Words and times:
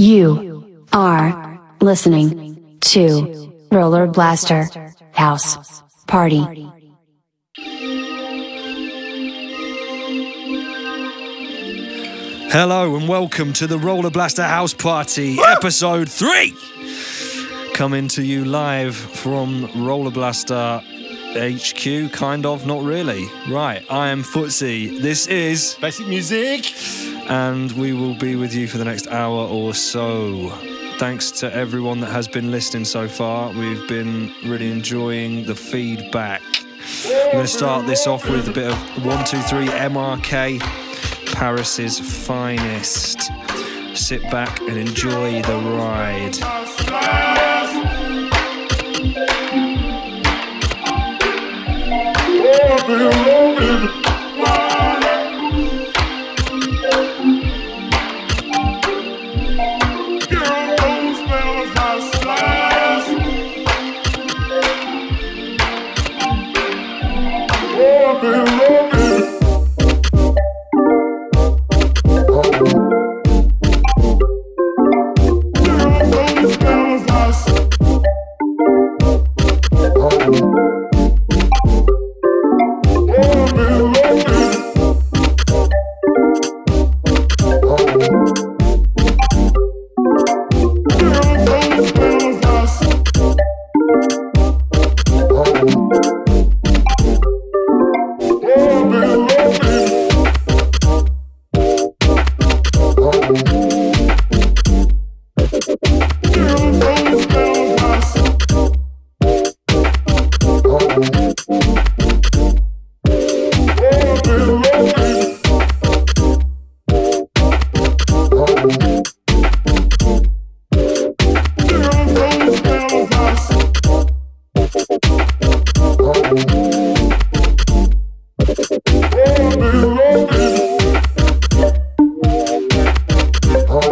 You 0.00 0.84
are 0.92 1.60
listening 1.80 2.78
to 2.82 3.52
Roller 3.72 4.06
Blaster 4.06 4.68
House 5.12 5.82
Party. 6.06 6.38
Hello 12.52 12.94
and 12.94 13.08
welcome 13.08 13.52
to 13.54 13.66
the 13.66 13.76
Roller 13.80 14.10
Blaster 14.10 14.44
House 14.44 14.72
Party, 14.72 15.36
episode 15.48 16.08
3! 16.08 16.54
Coming 17.74 18.06
to 18.06 18.22
you 18.22 18.44
live 18.44 18.94
from 18.94 19.68
Roller 19.84 20.12
Blaster 20.12 20.80
HQ, 21.34 22.12
kind 22.12 22.46
of, 22.46 22.66
not 22.66 22.84
really. 22.84 23.26
Right, 23.48 23.84
I 23.90 24.10
am 24.10 24.22
Footsie. 24.22 25.02
This 25.02 25.26
is 25.26 25.76
Basic 25.80 26.06
music. 26.06 26.66
And 27.28 27.72
we 27.72 27.92
will 27.92 28.14
be 28.14 28.36
with 28.36 28.54
you 28.54 28.66
for 28.66 28.78
the 28.78 28.84
next 28.84 29.06
hour 29.08 29.46
or 29.46 29.74
so. 29.74 30.48
Thanks 30.98 31.30
to 31.32 31.54
everyone 31.54 32.00
that 32.00 32.10
has 32.10 32.26
been 32.26 32.50
listening 32.50 32.84
so 32.84 33.06
far. 33.06 33.52
We've 33.52 33.86
been 33.86 34.32
really 34.44 34.70
enjoying 34.70 35.44
the 35.44 35.54
feedback. 35.54 36.42
I'm 37.06 37.32
going 37.32 37.44
to 37.44 37.46
start 37.46 37.86
this 37.86 38.06
off 38.06 38.28
with 38.28 38.48
a 38.48 38.52
bit 38.52 38.72
of 38.72 38.78
123 39.04 39.66
MRK, 39.66 40.60
Paris's 41.34 42.00
finest. 42.00 43.30
Sit 43.94 44.22
back 44.30 44.60
and 44.60 44.76
enjoy 44.76 45.42
the 45.42 45.56
ride. 45.56 46.38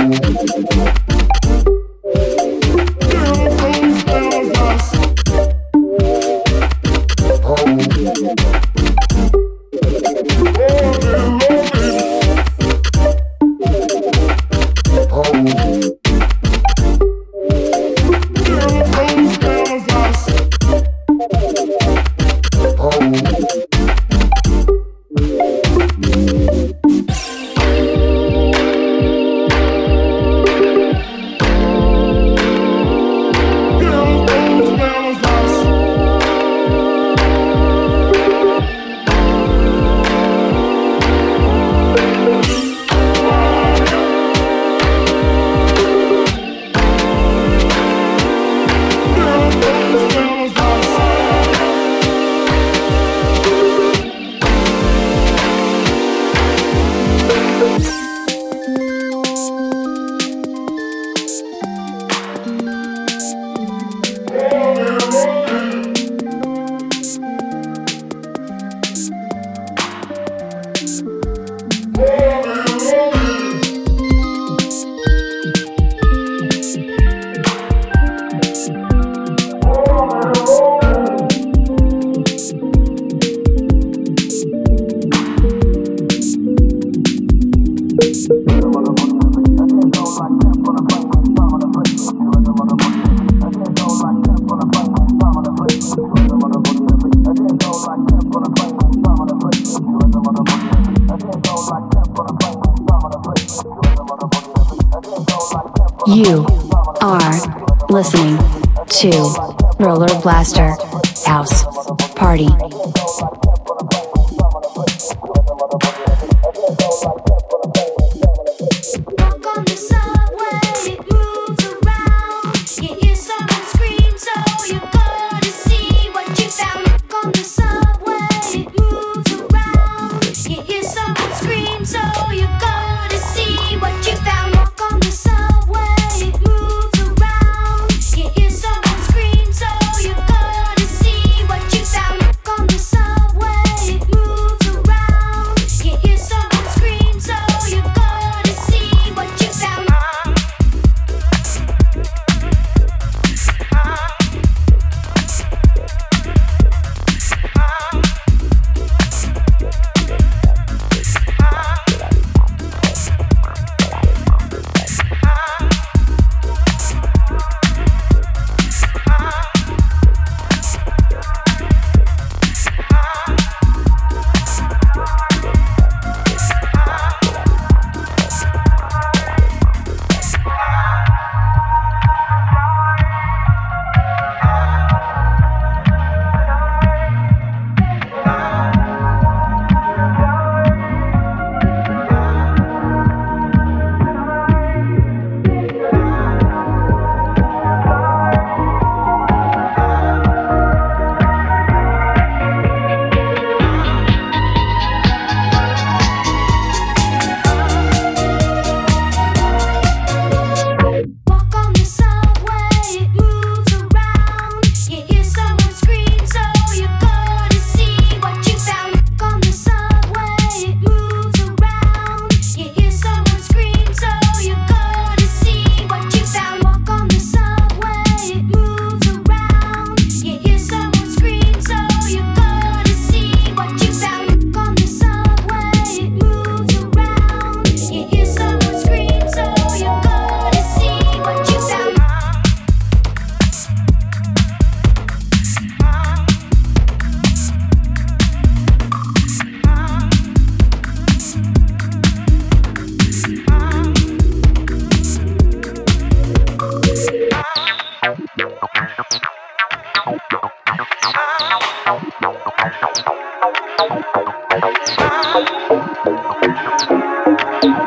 Thank 0.09 0.97
you. 1.01 1.06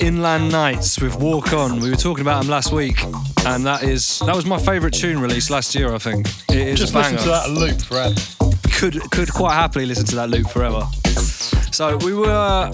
Inland 0.00 0.50
Nights 0.50 1.00
with 1.00 1.16
Walk 1.16 1.52
On. 1.52 1.80
We 1.80 1.90
were 1.90 1.96
talking 1.96 2.22
about 2.22 2.42
them 2.42 2.50
last 2.50 2.72
week, 2.72 3.02
and 3.46 3.64
that 3.64 3.82
is 3.82 4.18
that 4.26 4.34
was 4.34 4.44
my 4.46 4.58
favourite 4.58 4.94
tune 4.94 5.20
released 5.20 5.50
last 5.50 5.74
year. 5.74 5.94
I 5.94 5.98
think 5.98 6.26
it 6.50 6.56
is 6.68 6.78
Just 6.78 6.94
listen 6.94 7.16
to 7.18 7.28
that 7.28 7.50
loop 7.50 7.80
forever. 7.80 8.14
Could 8.78 9.10
could 9.10 9.32
quite 9.32 9.54
happily 9.54 9.86
listen 9.86 10.04
to 10.06 10.16
that 10.16 10.30
loop 10.30 10.48
forever. 10.48 10.86
So 11.72 11.96
we 11.98 12.14
were 12.14 12.70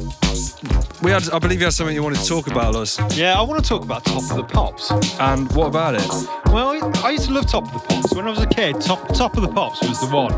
we 1.03 1.11
had 1.11 1.29
I 1.31 1.39
believe 1.39 1.61
you 1.61 1.67
had 1.67 1.75
something 1.75 1.95
you 1.95 2.03
wanted 2.03 2.21
to 2.21 2.27
talk 2.29 2.47
about, 2.49 2.75
Luz. 2.75 2.99
Yeah, 3.17 3.39
I 3.39 3.43
want 3.43 3.63
to 3.63 3.69
talk 3.69 3.83
about 3.83 4.05
Top 4.05 4.23
of 4.31 4.37
the 4.37 4.45
Pops. 4.45 4.91
And 5.21 5.51
what 5.53 5.67
about 5.67 5.95
it? 5.95 6.07
Well, 6.47 6.71
I- 6.71 7.01
I 7.05 7.11
used 7.11 7.27
to 7.27 7.33
love 7.33 7.47
Top 7.47 7.65
of 7.67 7.73
the 7.73 7.79
Pops. 7.95 8.13
When 8.15 8.27
I 8.27 8.31
was 8.31 8.41
a 8.41 8.47
kid, 8.47 8.81
Top 8.81 9.07
Top 9.15 9.37
of 9.37 9.43
the 9.43 9.49
Pops 9.49 9.81
was 9.83 10.01
the 10.01 10.15
one. 10.15 10.33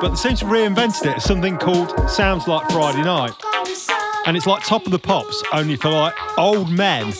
But 0.00 0.08
they 0.10 0.16
seem 0.16 0.36
to 0.36 0.44
reinvented 0.46 1.06
it 1.10 1.16
as 1.18 1.24
something 1.24 1.56
called 1.58 1.92
Sounds 2.10 2.46
Like 2.48 2.68
Friday 2.70 3.02
Night. 3.02 3.32
And 4.26 4.36
it's 4.36 4.46
like 4.46 4.64
Top 4.64 4.86
of 4.86 4.92
the 4.92 4.98
Pops, 4.98 5.42
only 5.52 5.76
for 5.76 5.90
like 5.90 6.14
old 6.38 6.70
men, 6.70 7.12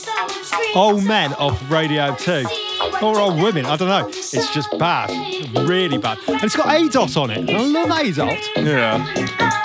old 0.75 1.05
men 1.05 1.35
off 1.35 1.71
Radio 1.71 2.15
2. 2.17 2.45
Or 3.03 3.19
old 3.19 3.43
women, 3.43 3.67
I 3.67 3.77
don't 3.77 3.89
know. 3.89 4.09
It's 4.09 4.53
just 4.55 4.71
bad. 4.79 5.11
Really 5.69 5.99
bad. 5.99 6.19
And 6.27 6.43
it's 6.43 6.57
got 6.57 6.69
ADOT 6.69 7.21
on 7.21 7.31
it. 7.31 7.51
I 7.51 7.59
love 7.59 7.89
ADOT. 7.89 8.65
Yeah. 8.65 9.64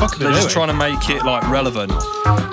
Fuck 0.00 0.16
are 0.16 0.18
they 0.18 0.24
They're 0.24 0.32
just 0.32 0.50
trying 0.50 0.68
to 0.68 0.74
make 0.74 1.10
it 1.10 1.24
like 1.26 1.46
relevant. 1.50 1.92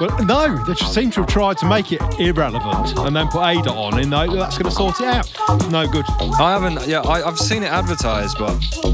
Well, 0.01 0.15
no, 0.25 0.63
they 0.65 0.75
seem 0.75 1.11
to 1.11 1.21
have 1.21 1.29
tried 1.29 1.57
to 1.59 1.65
make 1.65 1.93
it 1.93 2.01
irrelevant 2.19 2.97
and 2.99 3.15
then 3.15 3.29
put 3.29 3.41
Ada 3.47 3.71
on 3.71 3.99
and 3.99 4.11
they- 4.11 4.27
that's 4.35 4.57
going 4.57 4.69
to 4.69 4.71
sort 4.71 4.99
it 4.99 5.07
out. 5.07 5.31
No 5.71 5.87
good. 5.87 6.03
I 6.39 6.51
haven't 6.51 6.85
yeah, 6.87 6.99
I, 7.01 7.25
I've 7.25 7.39
seen 7.39 7.63
it 7.63 7.71
advertised, 7.71 8.37
but 8.37 8.51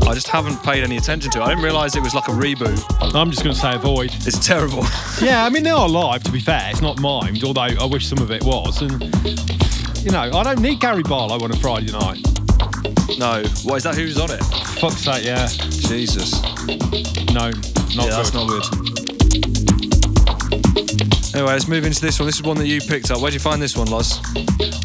I 0.08 0.14
just 0.14 0.28
haven't 0.28 0.62
paid 0.62 0.84
any 0.84 0.98
attention 0.98 1.32
to 1.32 1.40
it. 1.40 1.42
I 1.44 1.50
didn't 1.50 1.64
realise 1.64 1.96
it 1.96 2.04
was 2.04 2.13
like 2.13 2.27
a 2.27 2.32
reboot. 2.32 2.80
I'm 3.16 3.32
just 3.32 3.44
going 3.44 3.56
to 3.56 3.60
say 3.60 3.74
avoid. 3.74 4.12
It's 4.27 4.46
terrible. 4.46 4.86
Yeah, 5.22 5.46
I 5.46 5.50
mean, 5.50 5.63
they 5.63 5.70
are 5.70 5.88
live, 5.88 6.24
to 6.24 6.32
be 6.32 6.39
fair. 6.39 6.70
It's 6.72 6.82
not 6.82 6.98
mimed, 6.98 7.44
although 7.46 7.62
I 7.62 7.86
wish 7.86 8.08
some 8.08 8.18
of 8.18 8.30
it 8.32 8.44
was. 8.44 8.82
And, 8.82 9.01
you 10.04 10.12
know, 10.12 10.20
I 10.22 10.44
don't 10.44 10.60
need 10.60 10.80
Gary 10.82 11.04
Barlow 11.04 11.42
on 11.44 11.51
a 11.51 11.56
Friday 11.56 11.92
night. 11.94 12.18
no. 13.18 13.42
What 13.63 13.77
is 13.77 13.84
that 13.84 13.96
who's 13.96 14.20
on 14.20 14.32
it? 14.32 14.44
Fuck's 14.82 14.98
sake, 14.98 15.24
yeah. 15.24 15.48
Jesus. 15.48 16.42
No, 17.32 17.51
not 17.96 18.08
yeah, 18.08 18.18
that's 18.18 18.34
not 18.34 18.48
good. 18.48 18.64
Anyway, 21.36 21.52
let's 21.52 21.68
move 21.68 21.84
into 21.86 22.00
this 22.00 22.20
one. 22.20 22.28
This 22.28 22.36
is 22.36 22.44
one 22.44 22.58
that 22.58 22.68
you 22.68 22.80
picked 22.80 23.10
up. 23.10 23.20
Where'd 23.20 23.34
you 23.34 23.40
find 23.40 23.62
this 23.62 23.76
one, 23.76 23.88
Loz? 23.88 24.20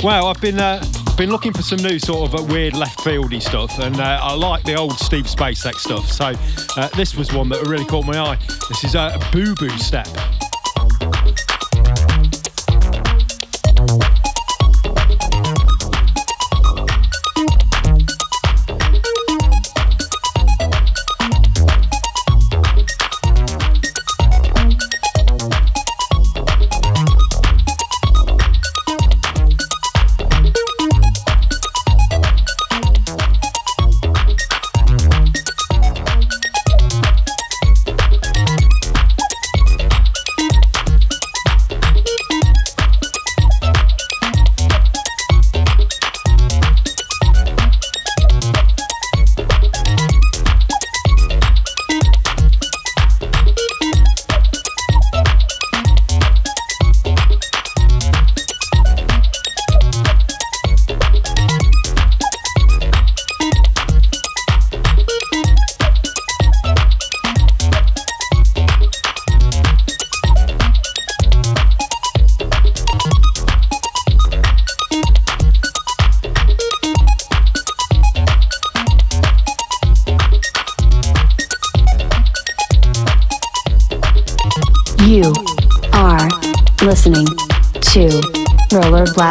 Well, 0.03 0.27
I've 0.27 0.41
been 0.41 0.59
uh, 0.59 0.83
been 1.17 1.31
looking 1.31 1.53
for 1.53 1.63
some 1.63 1.79
new 1.79 1.99
sort 1.99 2.33
of 2.33 2.41
uh, 2.41 2.53
weird 2.53 2.75
left 2.75 3.01
fieldy 3.01 3.43
stuff, 3.43 3.79
and 3.79 4.01
uh, 4.01 4.21
I 4.23 4.35
like 4.35 4.63
the 4.65 4.75
old 4.75 4.99
Steve 4.99 5.27
Spacek 5.27 5.75
stuff. 5.75 6.11
So 6.11 6.33
uh, 6.77 6.89
this 6.97 7.15
was 7.15 7.33
one 7.33 7.49
that 7.51 7.67
really 7.67 7.85
caught 7.85 8.07
my 8.07 8.19
eye. 8.19 8.39
This 8.69 8.85
is 8.85 8.95
uh, 8.95 9.19
a 9.21 9.33
Boo 9.33 9.55
Boo 9.57 9.69
Step. 9.79 10.07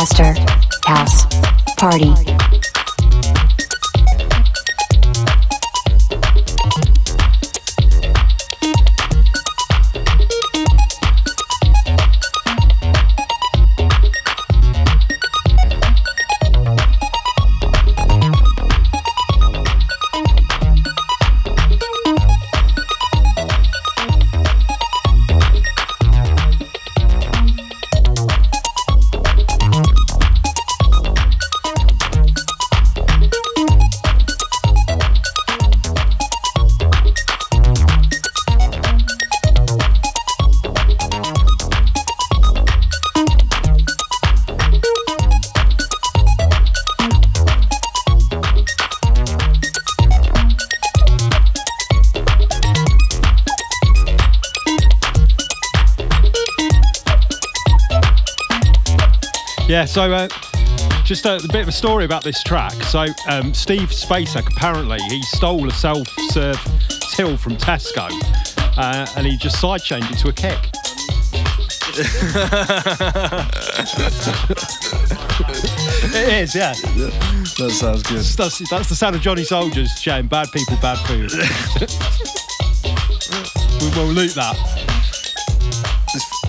Blaster 0.08 0.34
House 0.86 1.26
Party. 1.76 2.17
Yeah, 59.78 59.86
so 59.86 60.12
uh, 60.12 60.28
just 61.04 61.28
a, 61.28 61.36
a 61.36 61.48
bit 61.54 61.62
of 61.62 61.68
a 61.68 61.72
story 61.72 62.04
about 62.04 62.24
this 62.24 62.42
track. 62.42 62.74
So 62.86 63.06
um, 63.28 63.54
Steve 63.54 63.90
Spacek 63.90 64.52
apparently 64.52 64.98
he 65.02 65.22
stole 65.22 65.68
a 65.68 65.72
self-serve 65.72 66.60
till 67.14 67.38
from 67.38 67.58
Tesco, 67.58 68.10
uh, 68.76 69.06
and 69.16 69.28
he 69.28 69.38
just 69.38 69.62
sidechained 69.62 70.12
it 70.12 70.18
to 70.18 70.30
a 70.30 70.34
kick. 70.34 70.58
it 76.16 76.34
is, 76.42 76.56
yeah. 76.56 76.74
That 76.74 77.72
sounds 77.72 78.02
good. 78.02 78.26
That's, 78.26 78.70
that's 78.72 78.90
the 78.90 78.96
sound 78.96 79.16
of 79.16 79.22
Johnny 79.22 79.44
Soldiers 79.44 79.92
shouting 80.02 80.26
"Bad 80.26 80.48
people, 80.52 80.76
bad 80.82 80.98
food." 81.06 81.32
we 83.82 83.90
will 83.96 84.12
loot 84.12 84.34
that. 84.34 84.58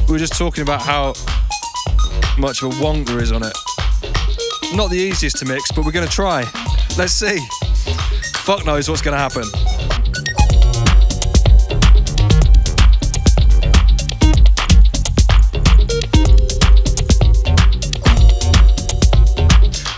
We 0.09 0.13
were 0.13 0.19
just 0.19 0.39
talking 0.39 0.63
about 0.63 0.81
how 0.81 1.13
much 2.39 2.63
of 2.63 2.73
a 2.73 2.83
there 3.05 3.21
is 3.21 3.33
on 3.33 3.43
it. 3.43 3.57
Not 4.75 4.91
the 4.91 4.97
easiest 4.97 5.39
to 5.39 5.45
mix, 5.45 5.73
but 5.73 5.85
we're 5.85 5.93
going 5.93 6.07
to 6.07 6.13
try. 6.13 6.43
Let's 6.97 7.13
see. 7.13 7.39
Fuck 8.37 8.65
knows 8.65 8.89
what's 8.89 9.03
going 9.03 9.15
to 9.15 9.19
happen. 9.19 9.43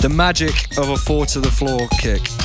The 0.01 0.09
magic 0.09 0.79
of 0.79 0.89
a 0.89 0.97
four 0.97 1.27
to 1.27 1.41
the 1.41 1.51
floor 1.51 1.89
kick. 1.99 2.40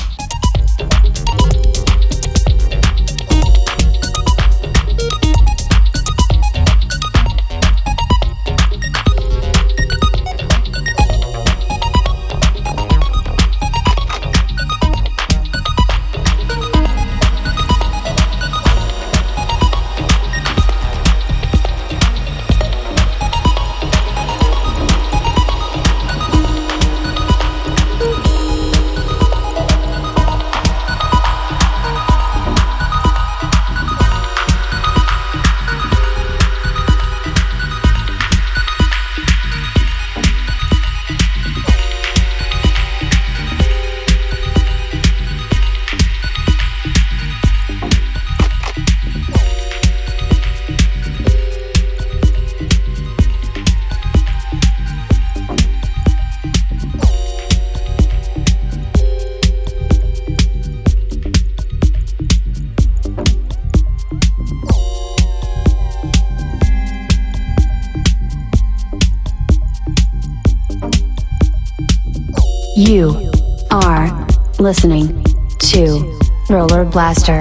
You 72.76 73.32
are 73.70 74.26
listening 74.58 75.24
to 75.60 76.18
Roller 76.50 76.84
Blaster 76.84 77.40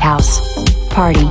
House 0.00 0.40
Party. 0.88 1.24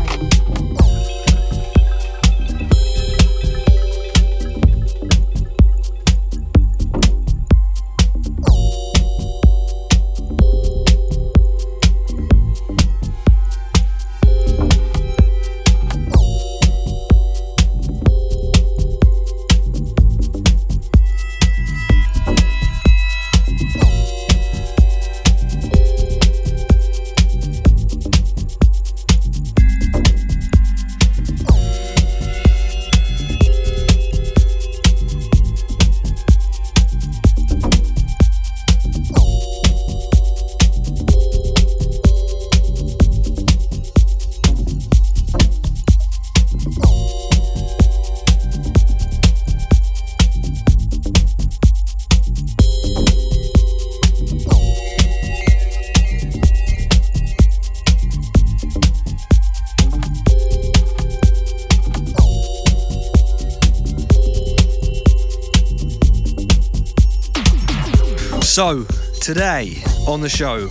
Today 69.33 69.81
on 70.09 70.19
the 70.19 70.27
show, 70.27 70.69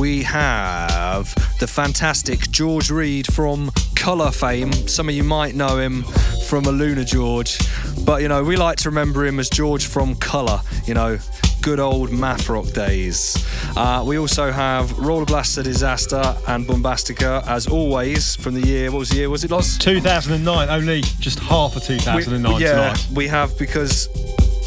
we 0.00 0.24
have 0.24 1.32
the 1.60 1.66
fantastic 1.68 2.50
George 2.50 2.90
Reid 2.90 3.32
from 3.32 3.70
Colour 3.94 4.32
fame. 4.32 4.72
Some 4.72 5.08
of 5.08 5.14
you 5.14 5.22
might 5.22 5.54
know 5.54 5.78
him 5.78 6.02
from 6.48 6.64
a 6.64 6.72
Aluna 6.72 7.06
George, 7.06 7.56
but 8.04 8.20
you 8.20 8.26
know, 8.26 8.42
we 8.42 8.56
like 8.56 8.78
to 8.78 8.88
remember 8.88 9.24
him 9.24 9.38
as 9.38 9.48
George 9.48 9.86
from 9.86 10.16
Colour, 10.16 10.60
you 10.86 10.94
know, 10.94 11.20
good 11.62 11.78
old 11.78 12.10
math 12.10 12.48
rock 12.48 12.66
days. 12.72 13.36
Uh, 13.76 14.02
we 14.04 14.18
also 14.18 14.50
have 14.50 14.98
Roller 14.98 15.24
Blaster 15.24 15.62
Disaster 15.62 16.36
and 16.48 16.66
Bombastica, 16.66 17.46
as 17.46 17.68
always, 17.68 18.34
from 18.34 18.54
the 18.54 18.66
year, 18.66 18.90
what 18.90 18.98
was 18.98 19.10
the 19.10 19.18
year? 19.18 19.30
Was 19.30 19.44
it 19.44 19.52
Lost? 19.52 19.80
2009, 19.80 20.68
only 20.68 21.02
just 21.20 21.38
half 21.38 21.76
of 21.76 21.84
2009 21.84 22.60
yeah, 22.60 22.72
tonight. 22.72 23.08
we 23.14 23.28
have 23.28 23.56
because 23.56 24.08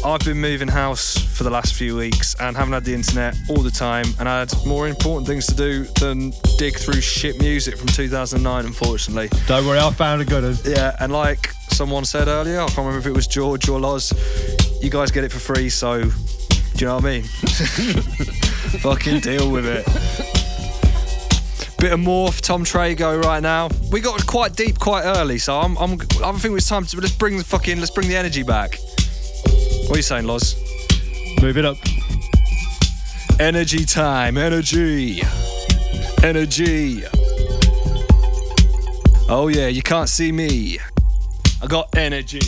I've 0.04 0.20
been 0.20 0.38
moving 0.38 0.68
house 0.68 1.18
for 1.18 1.42
the 1.42 1.50
last 1.50 1.74
few 1.74 1.96
weeks 1.96 2.36
and 2.38 2.56
haven't 2.56 2.72
had 2.72 2.84
the 2.84 2.94
internet 2.94 3.36
all 3.48 3.62
the 3.62 3.70
time, 3.70 4.06
and 4.20 4.28
I 4.28 4.40
had 4.40 4.52
more 4.64 4.86
important 4.86 5.26
things 5.26 5.46
to 5.46 5.54
do 5.54 5.84
than 5.98 6.32
dig 6.56 6.76
through 6.76 7.00
shit 7.00 7.40
music 7.40 7.76
from 7.76 7.88
2009, 7.88 8.64
unfortunately. 8.64 9.28
Don't 9.46 9.66
worry, 9.66 9.78
I 9.78 9.90
found 9.90 10.22
a 10.22 10.24
good 10.24 10.44
one. 10.44 10.56
Yeah, 10.64 10.96
and 11.00 11.12
like 11.12 11.48
someone 11.70 12.04
said 12.04 12.28
earlier, 12.28 12.60
I 12.60 12.66
can't 12.66 12.78
remember 12.78 12.98
if 12.98 13.06
it 13.06 13.12
was 13.12 13.26
George 13.26 13.68
or 13.68 13.80
Loz, 13.80 14.12
you 14.80 14.88
guys 14.88 15.10
get 15.10 15.24
it 15.24 15.32
for 15.32 15.40
free, 15.40 15.68
so 15.68 16.02
do 16.02 16.10
you 16.76 16.86
know 16.86 16.94
what 16.94 17.04
I 17.04 17.10
mean? 17.10 17.22
Fucking 18.82 19.20
deal 19.20 19.50
with 19.50 19.66
it. 19.66 19.84
Bit 21.78 21.92
of 21.92 22.00
morph, 22.00 22.40
Tom 22.40 22.64
Trago 22.64 23.22
right 23.22 23.42
now. 23.42 23.68
We 23.90 24.00
got 24.00 24.24
quite 24.26 24.54
deep 24.54 24.78
quite 24.78 25.04
early, 25.04 25.38
so 25.38 25.58
I'm, 25.58 25.76
I'm 25.76 25.92
I 26.24 26.32
think 26.32 26.56
it's 26.56 26.68
time 26.68 26.84
to 26.86 27.00
let's 27.00 27.14
bring 27.14 27.36
the 27.36 27.44
fucking 27.44 27.78
let's 27.78 27.90
bring 27.90 28.08
the 28.08 28.16
energy 28.16 28.42
back. 28.42 28.78
What 29.88 29.94
are 29.94 29.96
you 29.96 30.02
saying, 30.02 30.26
Loz? 30.26 30.54
Move 31.40 31.56
it 31.56 31.64
up. 31.64 31.78
Energy 33.40 33.86
time, 33.86 34.36
energy, 34.36 35.22
energy. 36.22 37.04
Oh 39.30 39.48
yeah, 39.50 39.68
you 39.68 39.80
can't 39.80 40.10
see 40.10 40.30
me. 40.30 40.78
I 41.62 41.66
got 41.68 41.88
energy. 41.96 42.40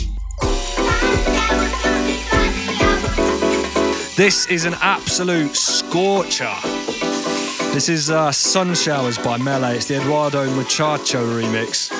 This 4.15 4.45
is 4.47 4.65
an 4.65 4.75
absolute 4.79 5.55
scorcher. 5.55 6.53
This 7.73 7.89
is 7.89 8.11
uh, 8.11 8.31
Sun 8.31 8.75
Showers 8.75 9.17
by 9.17 9.37
Melee. 9.37 9.77
It's 9.77 9.87
the 9.87 9.95
Eduardo 9.95 10.47
Muchacho 10.53 11.25
remix. 11.25 11.91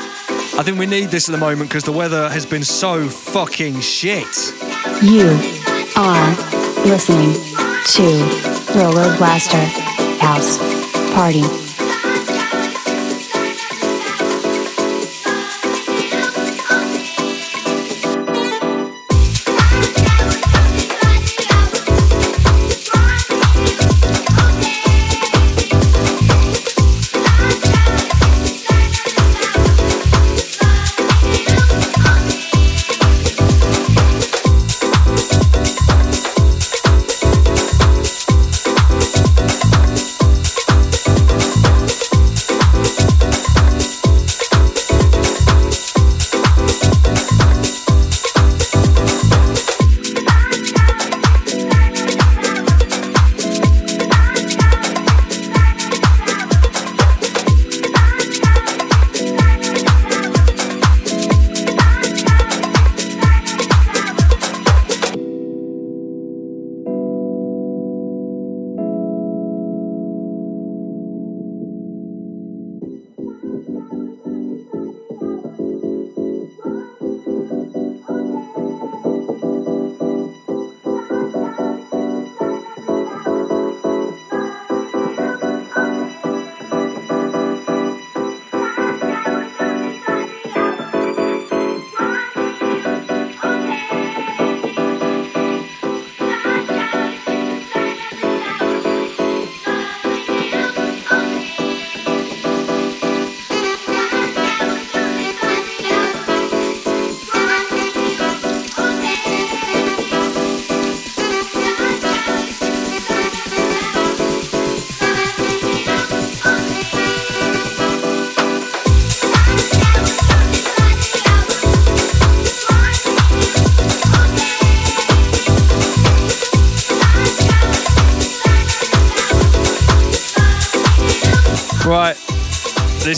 I 0.60 0.62
think 0.62 0.78
we 0.78 0.86
need 0.86 1.06
this 1.06 1.28
at 1.28 1.32
the 1.32 1.40
moment 1.40 1.72
because 1.72 1.84
the 1.84 1.92
weather 1.92 2.30
has 2.30 2.46
been 2.46 2.64
so 2.64 3.10
fucking 3.10 3.80
shit. 3.80 4.28
You 5.04 5.30
are 5.96 6.30
listening 6.86 7.34
to 7.34 8.04
Roller 8.76 9.18
Blaster 9.18 9.66
House 10.20 10.60
Party. 11.16 11.71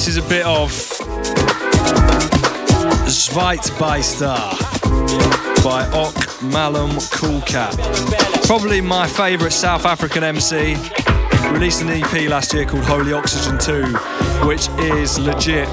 This 0.03 0.17
is 0.17 0.25
a 0.25 0.27
bit 0.27 0.45
of 0.45 0.69
Zweit 3.07 3.79
by 3.79 4.01
Star 4.01 4.51
Ok 5.93 6.45
Malum 6.45 6.91
Coolcat. 7.09 7.73
Probably 8.45 8.81
my 8.81 9.07
favourite 9.07 9.53
South 9.53 9.85
African 9.85 10.25
MC. 10.25 10.75
Released 11.53 11.83
an 11.83 11.89
EP 11.89 12.29
last 12.29 12.53
year 12.53 12.65
called 12.65 12.83
Holy 12.83 13.13
Oxygen 13.13 13.57
2, 13.57 13.95
which 14.45 14.67
is 14.79 15.17
legit 15.19 15.69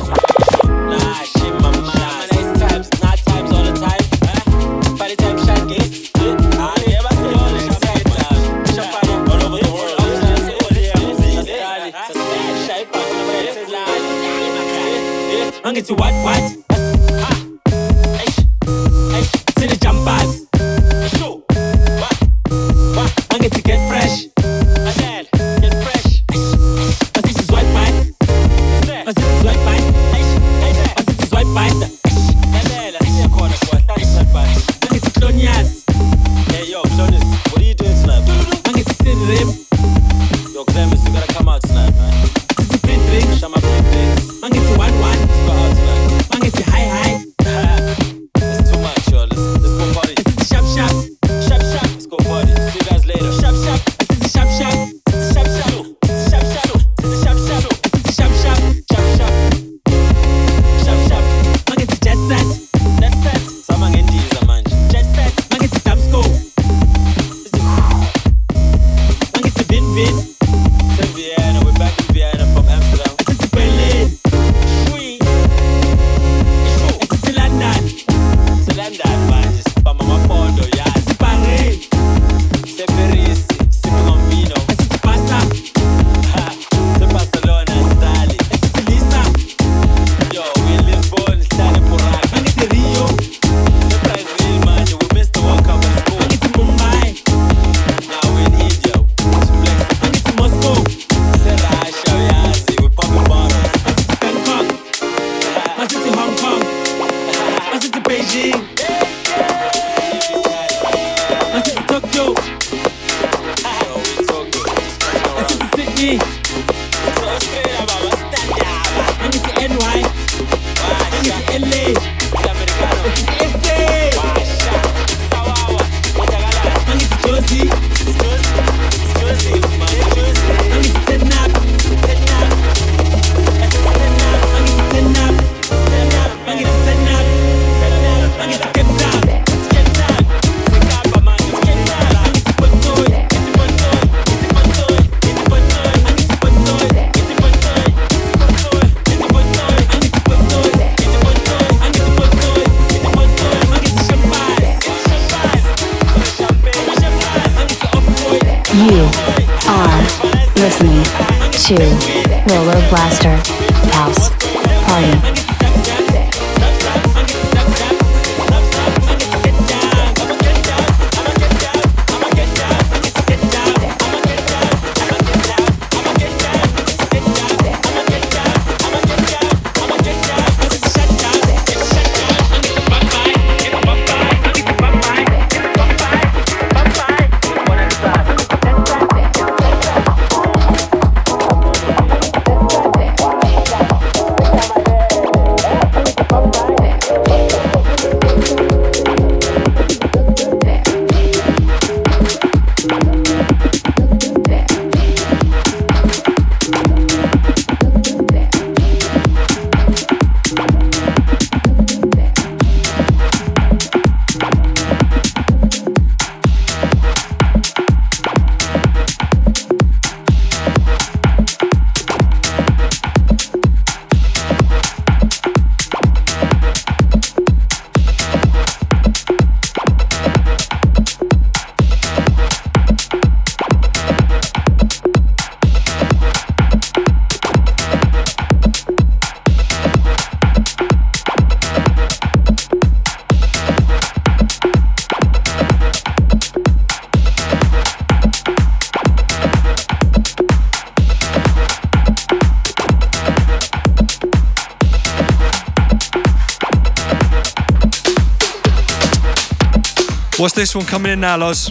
What's 260.40 260.54
this 260.54 260.74
one 260.74 260.86
coming 260.86 261.12
in 261.12 261.20
now, 261.20 261.36
Loz? 261.36 261.68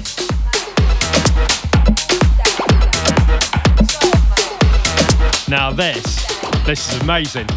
Now 5.49 5.71
this, 5.71 6.23
this 6.67 6.93
is 6.93 7.01
amazing. 7.01 7.47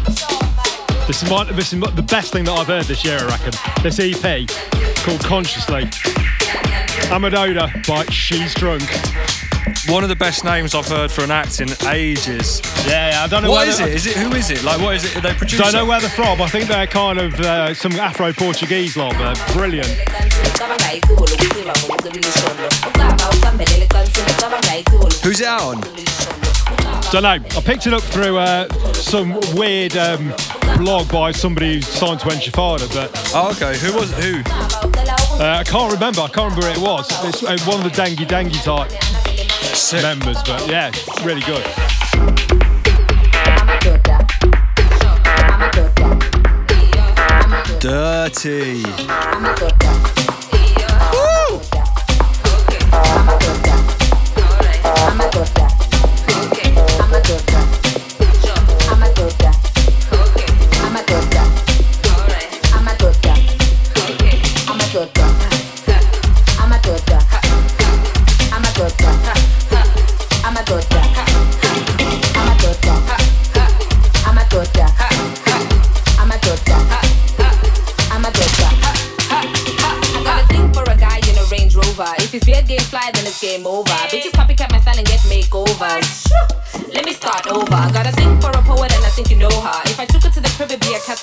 This 1.05 1.29
might 1.29 1.51
this 1.53 1.71
is 1.71 1.79
the 1.79 2.05
best 2.09 2.33
thing 2.33 2.45
that 2.45 2.53
I've 2.57 2.65
heard 2.65 2.85
this 2.85 3.05
year, 3.05 3.19
I 3.19 3.25
reckon. 3.27 3.53
This 3.83 3.99
EP 3.99 4.49
called 5.05 5.23
Consciously. 5.23 5.83
Amadoda 7.11 7.69
by 7.87 8.05
She's 8.05 8.55
Drunk 8.55 8.81
one 9.87 10.03
of 10.03 10.09
the 10.09 10.15
best 10.15 10.43
names 10.43 10.73
I've 10.75 10.87
heard 10.87 11.11
for 11.11 11.23
an 11.23 11.31
act 11.31 11.59
in 11.59 11.67
ages. 11.87 12.61
Yeah, 12.87 13.09
yeah, 13.11 13.23
I 13.23 13.27
don't 13.27 13.43
know 13.43 13.51
What 13.51 13.61
where 13.67 13.69
is 13.69 13.77
the- 13.79 13.87
it? 13.87 13.93
Is 13.93 14.07
it 14.07 14.15
who 14.17 14.31
is 14.33 14.49
it? 14.49 14.63
Like 14.63 14.79
what 14.81 14.95
is 14.95 15.03
it? 15.05 15.15
Are 15.17 15.21
they 15.21 15.33
producer? 15.33 15.63
Don't 15.63 15.73
know 15.73 15.85
where 15.85 15.99
they're 15.99 16.09
from. 16.09 16.41
I 16.41 16.47
think 16.47 16.67
they're 16.67 16.87
kind 16.87 17.19
of 17.19 17.33
uh, 17.39 17.73
some 17.73 17.91
Afro-Portuguese 17.93 18.95
lot. 18.97 19.13
They're 19.17 19.53
brilliant. 19.53 19.89
Who's 25.23 25.39
it 25.39 25.47
out 25.47 25.61
on? 25.61 25.81
Don't 27.11 27.23
know. 27.23 27.29
I 27.29 27.61
picked 27.63 27.87
it 27.87 27.93
up 27.93 28.01
through 28.01 28.37
uh, 28.37 28.67
some 28.93 29.39
weird 29.55 29.95
um, 29.95 30.33
blog 30.77 31.09
by 31.09 31.31
somebody 31.31 31.75
who's 31.75 31.87
signed 31.87 32.19
to 32.19 32.27
Enchufada, 32.27 32.93
but 32.93 33.09
Oh, 33.33 33.51
okay. 33.51 33.77
Who 33.79 33.93
was 33.93 34.11
it? 34.11 34.23
who? 34.23 34.41
uh, 35.41 35.57
I 35.59 35.63
can't 35.63 35.93
remember. 35.93 36.21
I 36.21 36.27
can't 36.27 36.53
remember 36.53 36.67
who 36.73 36.81
it 36.81 36.85
was. 36.85 37.07
It's 37.25 37.43
uh, 37.43 37.57
one 37.65 37.85
of 37.85 37.91
the 37.91 38.01
Dangy 38.01 38.25
Dangy 38.27 38.61
type 38.63 38.91
Sick. 39.93 40.01
members, 40.01 40.41
but 40.41 40.67
yeah, 40.67 40.91
really 41.23 41.41
good. 41.41 41.63
Dirty. 47.79 49.82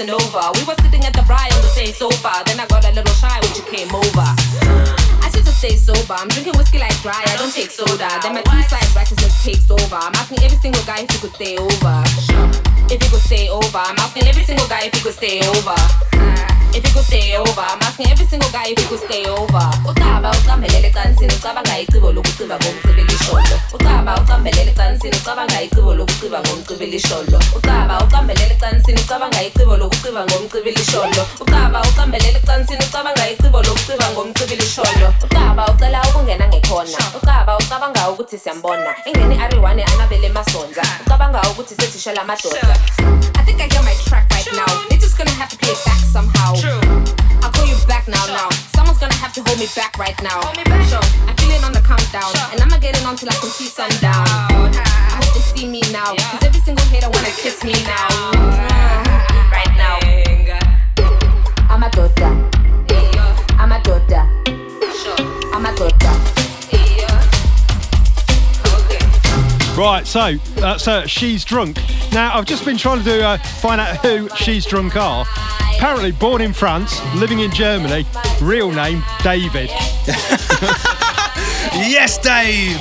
A 0.00 0.06
Casanova. 0.06 0.52
We 0.56 0.64
were 0.64 0.74
sitting 0.80 1.04
at 1.04 1.12
the 1.12 1.22
bri 1.28 1.36
on 1.36 1.60
the 1.60 1.72
same 1.76 1.92
sofa. 1.92 2.32
Then 2.46 2.60
I 2.60 2.66
got 2.66 2.84
a 2.84 2.92
little 2.92 3.14
shy 3.14 3.36
when 3.40 3.52
you 3.52 3.64
came 3.68 3.92
over. 3.92 4.28
I 5.20 5.28
should 5.32 5.44
just 5.44 5.58
stay 5.58 5.76
sober. 5.76 6.14
I'm 6.16 6.28
drinking 6.28 6.56
whiskey 6.56 6.78
like 6.78 6.96
dry. 7.02 7.20
I 7.26 7.36
don't 7.36 7.52
take 7.52 7.70
soda. 7.70 8.08
Then 8.22 8.34
my 8.34 8.42
two 8.42 8.62
side 8.68 8.88
righteousness 8.96 9.44
takes 9.44 9.70
over. 9.70 9.96
I'm 9.96 10.14
asking 10.16 10.40
every 10.44 10.58
single 10.58 10.82
guy 10.84 11.04
if 11.04 11.10
he 11.10 11.18
could 11.20 11.34
stay 11.34 11.56
over. 11.56 11.96
If 12.88 13.02
he 13.02 13.08
could 13.08 13.20
stay 13.20 13.48
over. 13.48 13.78
I'm 13.78 13.98
asking 14.00 14.24
every 14.24 14.44
single 14.44 14.68
guy 14.68 14.88
if 14.88 14.94
he 14.94 15.00
could 15.04 15.14
stay 15.14 15.40
over. 15.44 15.76
If 16.72 16.84
he 16.84 16.90
could 16.92 17.04
stay 17.04 17.36
over. 17.36 17.60
I'm 17.60 17.82
asking 17.84 18.08
every 18.08 18.26
single 18.26 18.50
guy 18.50 18.72
if 18.72 18.78
he 18.80 18.86
could 18.88 19.04
stay 19.04 19.24
over. 19.28 19.70
Ngomcibela 22.60 23.12
isholo. 23.12 23.59
Ucaba 24.10 24.22
ucambelele 24.22 24.70
ecansini 24.70 25.16
ucabanga 25.16 25.62
icebo 25.62 25.94
lokuciba 25.94 26.40
ngomcibela 26.40 26.96
isholo. 26.96 27.38
Ucaba 27.56 28.00
ucambelele 28.04 28.54
ecansini 28.54 29.00
ucabanga 29.00 29.42
icebo 29.42 29.76
lokuciba 29.76 30.26
ngomcibela 30.26 30.80
isholo. 30.80 31.26
Ucaba 31.40 31.82
ucambelele 31.82 32.38
ecansini 32.38 32.84
ucabanga 32.84 33.30
icebo 33.30 33.62
lokuciba 33.62 34.10
ngomcibela 34.10 34.64
isholo. 34.64 35.14
Ucaba 35.22 35.66
ucela 35.72 36.02
ukungena 36.08 36.48
ngekhona. 36.48 36.98
Ucaba 37.22 37.56
ucabanga 37.58 38.10
ukuthi 38.10 38.38
siyambona. 38.38 38.94
Ingeni 39.06 39.36
ari1 39.38 39.94
anabele 39.94 40.28
masonja. 40.28 40.82
Ucabanga 41.06 41.42
ukuthi 41.50 41.74
sesishela 41.74 42.22
amadoda. 42.22 42.76
I 43.38 43.44
think 43.44 43.60
I 43.60 43.68
get 43.68 43.84
my 43.84 43.94
track 44.08 44.26
right 44.32 44.52
now. 44.52 44.66
They're 44.88 44.98
just 44.98 45.16
gonna 45.16 45.30
have 45.30 45.50
to 45.50 45.56
play 45.56 45.70
it 45.70 45.84
back 45.86 46.00
somehow. 46.12 46.54
I'll 47.42 47.52
call 47.52 47.66
you 47.66 47.78
back 47.86 48.08
now, 48.08 48.26
now. 48.26 48.49
Someone's 49.60 49.74
gonna 49.74 49.84
have 49.84 49.92
to 49.92 50.46
hold 50.46 50.56
me 50.56 50.64
back. 50.64 50.70
Right 50.70 50.72
now. 50.72 50.80
Sure, 50.88 51.28
I'm 51.28 51.36
feeling 51.36 51.64
on 51.64 51.72
the 51.72 51.80
countdown, 51.80 52.32
and 52.52 52.60
I'ma 52.62 52.78
get 52.78 52.96
it 52.96 53.04
on 53.04 53.16
till 53.16 53.28
I 53.28 53.34
can 53.34 53.50
see 53.50 53.66
sundown. 53.66 54.26
I 54.26 55.20
hope 55.22 55.34
they 55.34 55.40
see 55.40 55.68
me 55.68 55.82
now, 55.92 56.14
cause 56.16 56.42
every 56.42 56.60
single 56.60 56.84
hater 56.86 57.10
wanna 57.10 57.30
kiss 57.30 57.62
me 57.62 57.74
now. 57.84 58.69
Right, 69.80 70.06
so 70.06 70.34
uh, 70.58 71.06
She's 71.06 71.42
Drunk. 71.42 71.78
Now, 72.12 72.36
I've 72.36 72.44
just 72.44 72.66
been 72.66 72.76
trying 72.76 72.98
to 72.98 73.04
do, 73.04 73.22
uh, 73.22 73.38
find 73.38 73.80
out 73.80 73.96
who 74.04 74.28
She's 74.36 74.66
Drunk 74.66 74.94
are. 74.94 75.24
Apparently, 75.74 76.12
born 76.12 76.42
in 76.42 76.52
France, 76.52 77.00
living 77.14 77.40
in 77.40 77.50
Germany, 77.50 78.04
real 78.42 78.70
name 78.70 79.02
David. 79.22 79.70
Yes, 81.72 82.18
Dave. 82.18 82.76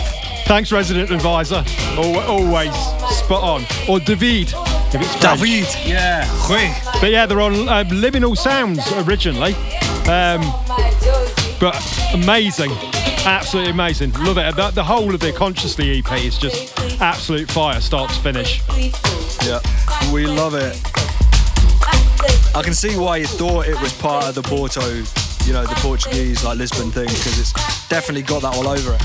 Thanks, 0.45 0.73
resident 0.73 1.09
advisor. 1.11 1.63
Al- 1.95 2.19
Always 2.29 2.73
spot 3.15 3.43
on. 3.43 3.63
Or 3.87 3.99
David, 4.01 4.49
if 4.53 4.95
it's 4.95 5.15
French. 5.15 5.39
David. 5.39 5.67
Yeah. 5.87 6.27
Quick. 6.41 6.71
But 6.99 7.11
yeah, 7.11 7.25
they're 7.25 7.39
on 7.39 7.53
um, 7.69 7.87
Liminal 7.87 8.35
Sounds 8.35 8.81
originally. 9.07 9.53
Um, 10.09 10.41
but 11.61 11.79
amazing. 12.13 12.71
Absolutely 13.25 13.71
amazing. 13.71 14.11
Love 14.13 14.37
it. 14.37 14.55
The, 14.55 14.71
the 14.71 14.83
whole 14.83 15.13
of 15.13 15.19
the 15.19 15.31
Consciously 15.31 15.99
EP 15.99 16.11
is 16.23 16.37
just 16.37 16.79
absolute 17.01 17.49
fire, 17.49 17.79
start 17.81 18.11
to 18.11 18.19
finish. 18.21 18.61
Yeah. 19.45 19.59
We 20.11 20.25
love 20.25 20.55
it. 20.55 20.81
I 22.55 22.61
can 22.63 22.73
see 22.73 22.97
why 22.97 23.17
you 23.17 23.25
thought 23.25 23.67
it 23.67 23.79
was 23.81 23.93
part 23.93 24.25
of 24.25 24.35
the 24.35 24.41
Porto, 24.41 24.81
you 25.45 25.53
know, 25.53 25.65
the 25.65 25.77
Portuguese 25.77 26.43
like 26.43 26.57
Lisbon 26.57 26.91
thing 26.91 27.07
because 27.07 27.39
it's 27.39 27.53
definitely 27.87 28.23
got 28.23 28.41
that 28.41 28.55
all 28.55 28.67
over 28.67 28.95
it. 28.95 29.01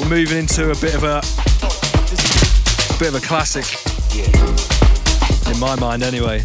We're 0.00 0.08
moving 0.08 0.38
into 0.38 0.70
a 0.70 0.76
bit 0.76 0.94
of 0.94 1.04
a 1.04 1.20
bit 2.98 3.08
of 3.08 3.14
a 3.14 3.20
classic 3.20 3.64
in 5.48 5.60
my 5.60 5.76
mind 5.76 6.02
anyway. 6.02 6.38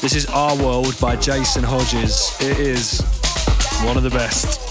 This 0.00 0.14
is 0.14 0.26
Our 0.26 0.56
World 0.56 0.98
by 1.00 1.16
Jason 1.16 1.62
Hodges. 1.62 2.36
It 2.40 2.58
is 2.58 3.21
one 3.84 3.96
of 3.96 4.02
the 4.02 4.10
best. 4.10 4.61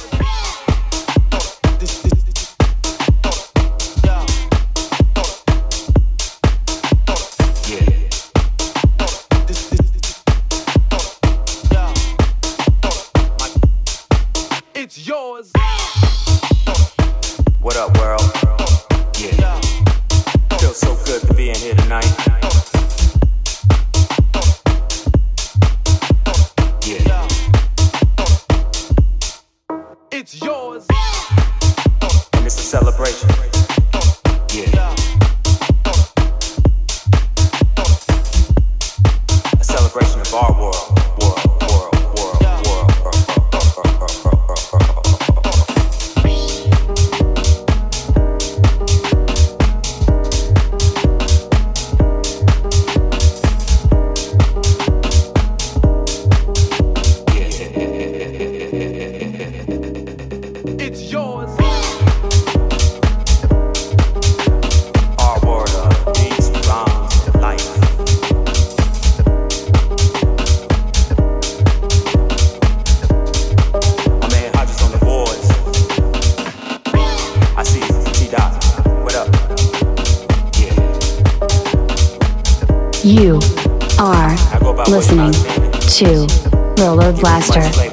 To 87.54 87.91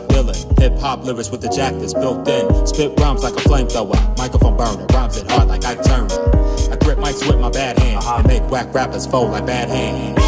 top 0.00 0.08
billing. 0.08 0.36
Hip 0.58 0.78
hop 0.78 1.04
lyrics 1.04 1.30
with 1.30 1.40
the 1.40 1.48
jack 1.48 1.74
that's 1.74 1.94
built 1.94 2.28
in. 2.28 2.66
Spit 2.66 2.98
rhymes 3.00 3.22
like 3.22 3.34
a 3.34 3.48
flamethrower. 3.48 3.96
Microphone 4.18 4.56
burner. 4.56 4.86
Rhymes 4.92 5.16
it 5.16 5.30
hard 5.30 5.48
like 5.48 5.64
Ike 5.64 5.82
Turner. 5.82 6.12
I 6.70 6.76
grip 6.76 6.98
mics 6.98 7.26
with 7.26 7.40
my 7.40 7.50
bad 7.50 7.78
hand 7.78 7.98
uh-huh. 7.98 8.16
and 8.18 8.26
make 8.26 8.42
whack 8.50 8.72
rappers 8.74 9.06
fold 9.06 9.30
like 9.30 9.46
bad 9.46 9.68
hands. 9.68 10.18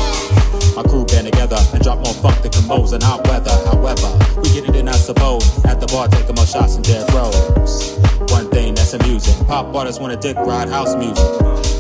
My 0.75 0.83
crew 0.83 1.05
band 1.05 1.27
together 1.27 1.59
and 1.73 1.83
drop 1.83 1.99
more 1.99 2.15
funk 2.15 2.41
than 2.43 2.53
combos 2.53 2.95
in 2.95 3.01
hot 3.01 3.27
weather. 3.29 3.51
However, 3.67 4.09
we 4.41 4.49
get 4.55 4.69
it 4.69 4.77
in, 4.77 4.89
I 4.89 4.93
suppose. 4.93 5.45
At 5.65 5.81
the 5.81 5.87
bar, 5.87 6.09
taking 6.09 6.35
more 6.35 6.47
shots 6.47 6.77
and 6.77 6.85
dead 6.85 7.05
rows. 7.13 7.99
One 8.31 8.49
thing 8.51 8.75
that's 8.75 8.95
amusing. 8.95 9.45
Pop 9.47 9.75
artists 9.75 10.01
wanna 10.01 10.17
dick 10.17 10.37
ride 10.37 10.69
house 10.69 10.95
music. 10.95 11.29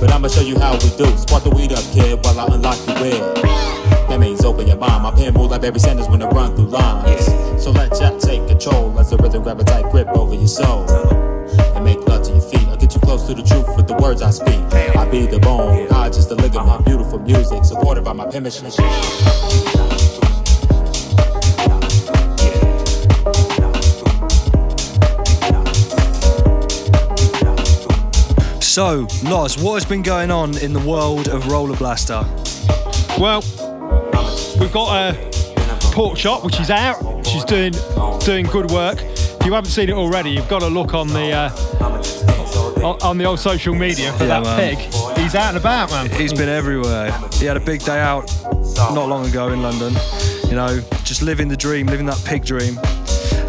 But 0.01 0.13
I'ma 0.13 0.29
show 0.29 0.43
you 0.43 0.59
how 0.59 0.75
we 0.75 0.91
do. 0.97 1.07
Spark 1.17 1.45
the 1.45 1.51
weed 1.51 1.73
up, 1.73 1.85
kid, 1.93 2.23
while 2.25 2.41
I 2.41 2.55
unlock 2.55 2.79
the 2.87 2.95
wig. 3.01 3.78
That 4.19 4.25
means 4.25 4.45
open 4.45 4.67
your 4.67 4.77
mind. 4.77 5.05
My 5.05 5.13
pen 5.13 5.33
move 5.33 5.53
like 5.53 5.61
Barry 5.63 5.79
Sanders 5.79 6.09
when 6.09 6.21
I 6.21 6.29
run 6.31 6.57
through 6.57 6.67
lines. 6.67 7.25
So 7.63 7.71
let 7.71 7.97
Jack 7.97 8.19
take 8.19 8.49
control 8.49 8.99
as 8.99 9.11
the 9.11 9.17
rhythm 9.17 9.45
grab 9.45 9.61
a 9.61 9.65
tight 9.65 9.93
grip 9.93 10.09
over 10.09 10.35
your 10.35 10.49
soul. 10.49 10.91
And 11.77 11.85
make 11.85 12.05
love 12.09 12.25
to 12.25 12.33
your 12.33 12.41
feet. 12.41 12.67
I'll 12.67 12.77
get 12.77 12.93
you 12.93 13.01
close 13.01 13.29
to 13.29 13.35
the 13.35 13.45
truth 13.45 13.77
with 13.77 13.87
the 13.87 13.95
words 13.95 14.21
I 14.21 14.31
speak. 14.31 14.59
I 14.97 15.09
be 15.09 15.27
the 15.27 15.39
bone, 15.39 15.87
I 15.93 16.09
just 16.09 16.31
the 16.31 16.35
ligament. 16.35 16.85
Beautiful 16.85 17.21
music, 17.21 17.65
supported 17.65 18.03
by 18.03 18.13
my 18.13 18.27
pen 18.27 18.43
machine. 18.43 18.73
So, 28.61 29.07
Loz, 29.23 29.63
what 29.63 29.75
has 29.75 29.85
been 29.85 30.03
going 30.03 30.33
on 30.33 30.59
in 30.59 30.73
the 30.73 30.83
world 30.85 31.29
of 31.29 31.47
Roller 31.47 31.77
Blaster? 31.77 32.27
Well, 33.17 33.43
we've 34.69 34.75
got 34.75 35.15
a 35.15 35.15
pork 35.93 36.19
chop 36.19 36.45
which 36.45 36.61
is 36.61 36.71
out. 36.71 37.27
She's 37.27 37.45
doing 37.45 37.73
doing 38.21 38.45
good 38.47 38.71
work. 38.71 38.99
If 39.01 39.47
you 39.47 39.55
haven't 39.55 39.71
seen 39.71 39.89
it 39.89 39.95
already, 39.95 40.31
you've 40.31 40.49
got 40.49 40.59
to 40.59 40.67
look 40.67 40.93
on 40.93 41.09
the 41.09 41.33
uh, 41.33 42.85
on, 42.85 42.99
on 43.01 43.17
the 43.19 43.25
old 43.25 43.41
social 43.41 43.75
media 43.75 44.13
for 44.13 44.25
Yeah, 44.25 44.41
that 44.41 44.45
man. 44.45 44.77
pig. 44.77 45.19
He's 45.19 45.35
out 45.35 45.49
and 45.49 45.57
about, 45.57 45.91
man. 45.91 46.11
He's 46.11 46.35
been 46.35 46.51
everywhere. 46.51 47.11
He 47.35 47.47
had 47.47 47.57
a 47.57 47.61
big 47.61 47.83
day 47.83 47.99
out 47.99 48.31
not 48.93 49.09
long 49.09 49.25
ago 49.27 49.49
in 49.49 49.63
London. 49.63 49.95
You 50.51 50.57
know, 50.57 50.81
just 51.03 51.23
living 51.23 51.49
the 51.49 51.57
dream, 51.57 51.87
living 51.87 52.05
that 52.07 52.23
pig 52.27 52.45
dream. 52.45 52.77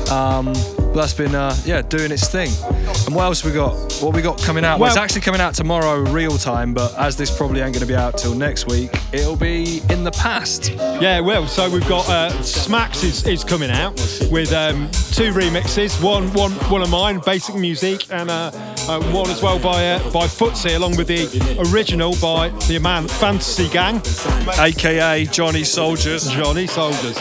Um, 0.10 0.53
but 0.89 1.02
that's 1.02 1.13
been, 1.13 1.36
uh, 1.36 1.56
yeah, 1.65 1.82
doing 1.82 2.12
its 2.12 2.28
thing. 2.28 2.49
And 3.06 3.15
what 3.15 3.23
else 3.23 3.43
we 3.43 3.52
got? 3.52 3.73
What 4.02 4.13
we 4.13 4.21
got 4.21 4.41
coming 4.41 4.65
out? 4.65 4.80
Well, 4.80 4.89
it's 4.89 4.97
actually 4.97 5.21
coming 5.21 5.41
out 5.41 5.54
tomorrow, 5.54 5.99
real 6.12 6.38
time. 6.38 6.73
But 6.73 6.97
as 6.97 7.15
this 7.15 7.36
probably 7.36 7.62
ain't 7.62 7.73
going 7.73 7.82
to 7.82 7.88
be 7.88 7.95
out 7.95 8.17
till 8.17 8.34
next 8.34 8.67
week, 8.67 8.89
it'll 9.12 9.36
be 9.36 9.82
in 9.89 10.04
the 10.04 10.12
past. 10.12 10.71
Yeah, 10.71 11.19
well, 11.19 11.47
so 11.47 11.69
we've 11.69 11.88
got 11.88 12.08
uh, 12.10 12.30
Smacks 12.41 13.04
is, 13.04 13.25
is 13.25 13.43
coming 13.43 13.69
out 13.69 13.93
with 14.32 14.52
um, 14.54 14.89
two 15.12 15.32
remixes. 15.32 16.02
One, 16.04 16.32
one, 16.34 16.52
one 16.69 16.82
of 16.82 16.89
mine, 16.89 17.21
Basic 17.25 17.56
Music, 17.56 18.12
and 18.12 18.30
uh, 18.30 18.52
uh, 18.88 19.02
one 19.12 19.30
as 19.30 19.41
well 19.41 19.60
by 19.60 19.91
uh, 19.91 19.99
by 20.12 20.25
Footsie, 20.25 20.75
along 20.75 20.97
with 20.97 21.08
the 21.08 21.28
original 21.71 22.15
by 22.21 22.49
the 22.67 22.80
man 22.80 23.08
Fantasy 23.08 23.69
Gang. 23.69 24.02
AKA 24.60 25.25
Johnny 25.25 25.63
Soldiers. 25.63 26.28
Johnny 26.30 26.67
Soldiers. 26.67 27.17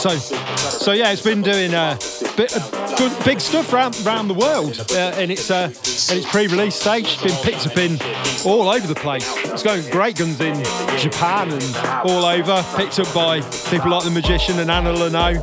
So, 0.00 0.16
so 0.16 0.92
yeah, 0.92 1.12
it's 1.12 1.22
been 1.22 1.42
doing 1.42 1.74
uh, 1.74 1.98
bit 2.36 2.56
of 2.56 2.79
good, 3.00 3.24
big 3.24 3.40
stuff 3.40 3.72
round, 3.72 3.98
round 4.04 4.28
the 4.28 4.34
world 4.34 4.78
uh, 4.92 5.18
in 5.18 5.30
its 5.30 5.50
uh, 5.50 5.72
in 6.10 6.18
its 6.18 6.30
pre-release 6.30 6.74
stage. 6.74 7.06
It's 7.06 7.22
been 7.22 7.42
picked 7.42 7.66
up 7.66 7.78
in 7.78 7.98
all 8.44 8.68
over 8.68 8.86
the 8.86 8.94
place. 8.94 9.26
It's 9.46 9.62
going 9.62 9.88
great 9.90 10.16
guns 10.16 10.38
in 10.38 10.62
Japan 10.98 11.50
and 11.50 11.76
all 12.04 12.26
over. 12.26 12.62
Picked 12.76 12.98
up 12.98 13.12
by 13.14 13.40
people 13.70 13.90
like 13.90 14.04
the 14.04 14.10
Magician 14.12 14.58
and 14.58 14.70
Anna 14.70 14.92
Lunoe, 14.92 15.38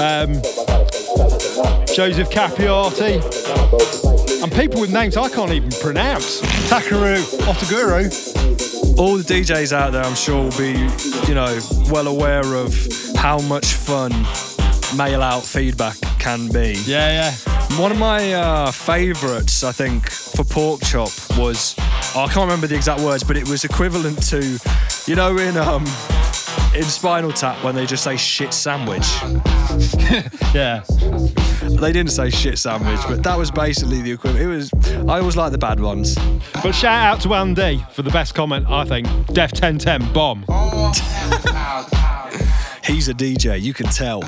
um, 0.00 0.32
Joseph 1.94 2.30
Capriati, 2.30 3.20
and 4.42 4.50
people 4.52 4.80
with 4.80 4.90
names 4.90 5.18
I 5.18 5.28
can't 5.28 5.52
even 5.52 5.72
pronounce. 5.82 6.40
Takaru 6.70 7.18
Otaguru. 7.42 8.98
all 8.98 9.18
the 9.18 9.24
DJs 9.24 9.74
out 9.74 9.92
there, 9.92 10.04
I'm 10.04 10.14
sure, 10.14 10.44
will 10.44 10.56
be, 10.56 10.72
you 11.28 11.34
know, 11.34 11.60
well 11.90 12.08
aware 12.08 12.54
of 12.54 12.74
how 13.14 13.40
much 13.40 13.74
fun 13.74 14.10
mail 14.96 15.22
out 15.22 15.42
feedback 15.42 15.96
can 16.24 16.48
be. 16.48 16.72
Yeah, 16.86 17.30
yeah. 17.30 17.78
One 17.78 17.92
of 17.92 17.98
my 17.98 18.32
uh, 18.32 18.70
favourites, 18.70 19.62
I 19.62 19.72
think, 19.72 20.08
for 20.08 20.42
pork 20.42 20.80
chop 20.80 21.10
was 21.36 21.74
oh, 21.78 22.24
I 22.26 22.32
can't 22.32 22.46
remember 22.48 22.66
the 22.66 22.76
exact 22.76 23.02
words, 23.02 23.22
but 23.22 23.36
it 23.36 23.46
was 23.46 23.64
equivalent 23.64 24.22
to, 24.28 24.58
you 25.06 25.16
know, 25.16 25.36
in 25.36 25.54
um, 25.58 25.84
in 26.74 26.84
Spinal 26.84 27.30
Tap 27.30 27.62
when 27.62 27.74
they 27.74 27.84
just 27.84 28.02
say 28.02 28.16
shit 28.16 28.54
sandwich. 28.54 29.06
Yeah. 30.54 30.82
They 31.80 31.92
didn't 31.92 32.12
say 32.12 32.30
shit 32.30 32.58
sandwich, 32.58 33.00
but 33.08 33.22
that 33.24 33.36
was 33.36 33.50
basically 33.50 34.00
the 34.00 34.12
equivalent. 34.12 34.44
It 34.44 34.46
was. 34.46 34.72
I 35.08 35.18
always 35.18 35.36
like 35.36 35.52
the 35.52 35.58
bad 35.58 35.80
ones. 35.80 36.16
But 36.62 36.72
shout 36.72 37.04
out 37.04 37.20
to 37.22 37.34
Andy 37.34 37.84
for 37.92 38.02
the 38.02 38.10
best 38.10 38.34
comment, 38.34 38.66
I 38.68 38.84
think. 38.84 39.08
Def 39.26 39.52
1010 39.52 40.12
bomb. 40.12 40.44
He's 42.84 43.08
a 43.08 43.14
DJ, 43.14 43.60
you 43.60 43.74
can 43.74 43.86
tell. 43.86 44.22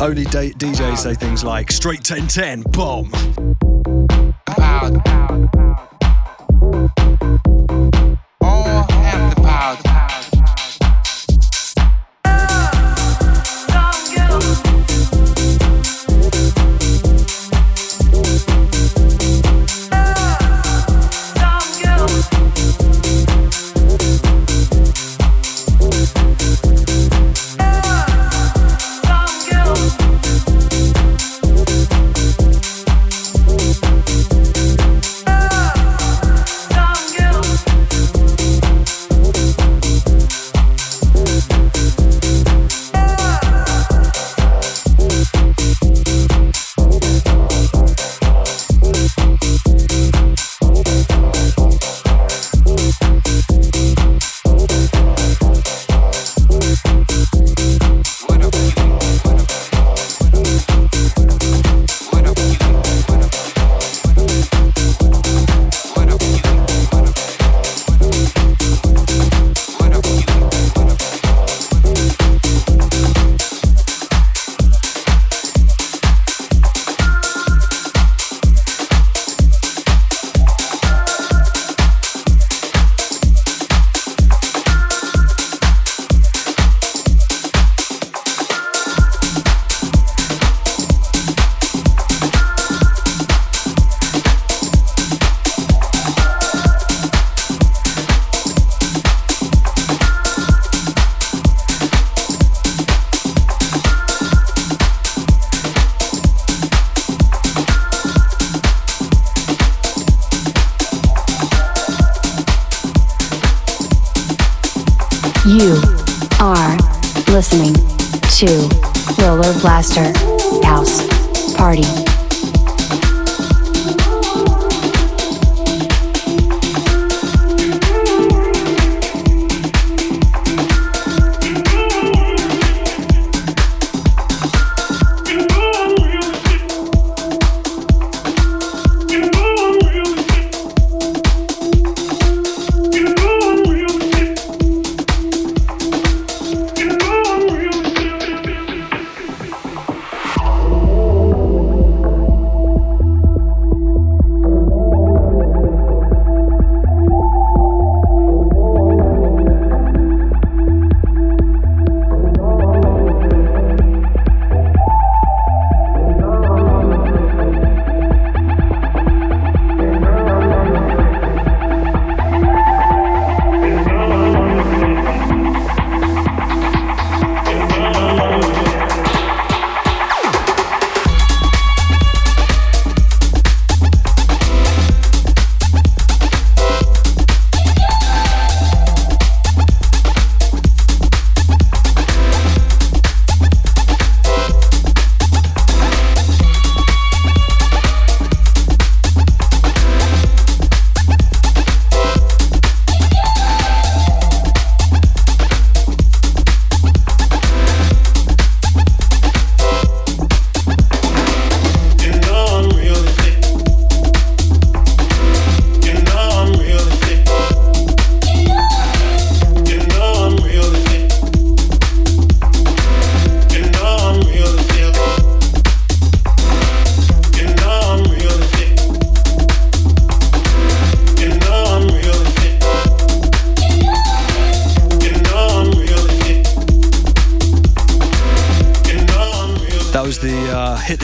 Only 0.00 0.24
DJs 0.24 0.98
say 0.98 1.14
things 1.14 1.44
like 1.44 1.70
straight 1.70 2.08
1010 2.08 2.62
bomb. 2.72 3.10
Some 4.56 5.31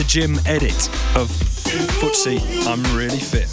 Hit 0.09 0.21
the 0.21 0.27
Gym 0.27 0.39
edit 0.45 0.89
of 1.15 1.29
Footsie 1.99 2.39
I'm 2.67 2.81
Really 2.95 3.19
Fit. 3.19 3.49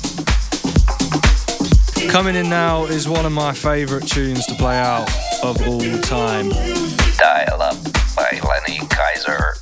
Coming 2.10 2.36
in 2.36 2.48
now 2.48 2.84
is 2.84 3.08
one 3.08 3.26
of 3.26 3.32
my 3.32 3.52
favourite 3.52 4.06
tunes 4.06 4.46
to 4.46 4.54
play 4.54 4.76
out 4.76 5.08
of 5.42 5.66
all 5.66 5.80
time. 6.00 6.50
Dial 7.18 7.62
Up 7.62 7.76
by 8.14 8.40
Lenny 8.42 8.80
Kaiser. 8.88 9.56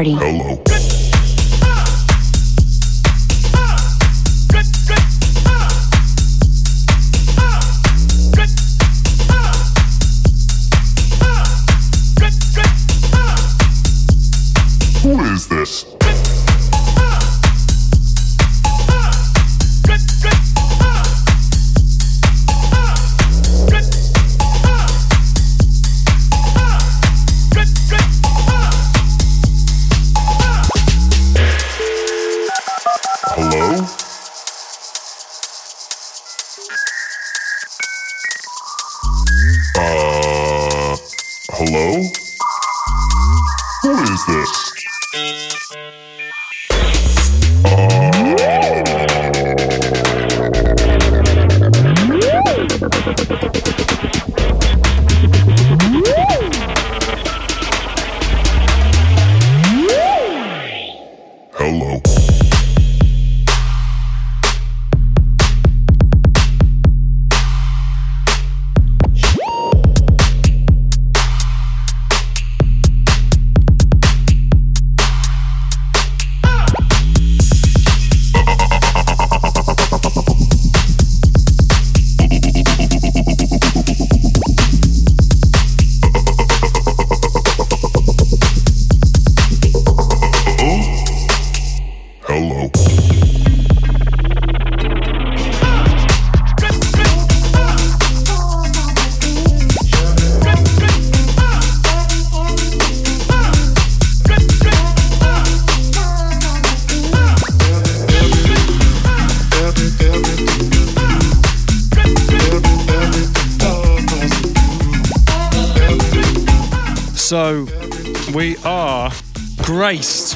Party. 0.00 0.14
Hello. 0.14 0.59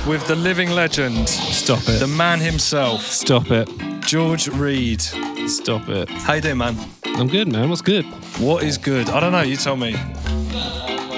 With 0.07 0.27
the 0.27 0.37
living 0.37 0.71
legend, 0.71 1.29
Stop 1.29 1.81
it. 1.89 1.99
the 1.99 2.07
man 2.07 2.39
himself, 2.39 3.03
Stop 3.07 3.51
it. 3.51 3.69
George 4.01 4.49
Reid. 4.49 5.01
Stop 5.01 5.89
it. 5.89 6.11
How 6.11 6.35
you 6.35 6.43
doing, 6.43 6.59
man? 6.59 6.77
I'm 7.07 7.27
good, 7.27 7.49
man. 7.49 7.71
What's 7.71 7.81
good? 7.81 8.05
What 8.39 8.63
is 8.65 8.77
good? 8.77 9.09
I 9.09 9.19
don't 9.19 9.33
know. 9.33 9.41
You 9.41 9.57
tell 9.57 9.77
me. 9.77 9.93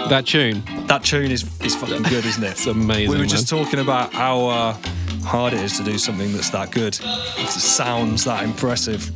That 0.09 0.23
tune. 0.27 0.63
That 0.87 1.03
tune 1.03 1.33
is 1.33 1.43
is 1.63 1.75
fucking 1.75 2.03
good, 2.05 2.25
isn't 2.25 2.45
it? 2.45 2.51
It's 2.53 2.67
amazing. 2.67 3.11
we 3.11 3.17
were 3.17 3.23
man. 3.23 3.29
just 3.29 3.49
talking 3.49 3.81
about 3.81 4.13
how 4.15 4.47
uh, 4.47 4.73
hard 5.25 5.53
it 5.53 5.61
is 5.63 5.77
to 5.79 5.83
do 5.85 5.99
something 5.99 6.33
that's 6.33 6.51
that 6.51 6.71
good. 6.71 6.97
It 7.03 7.49
sounds 7.49 8.25
that 8.25 8.45
impressive. 8.45 9.11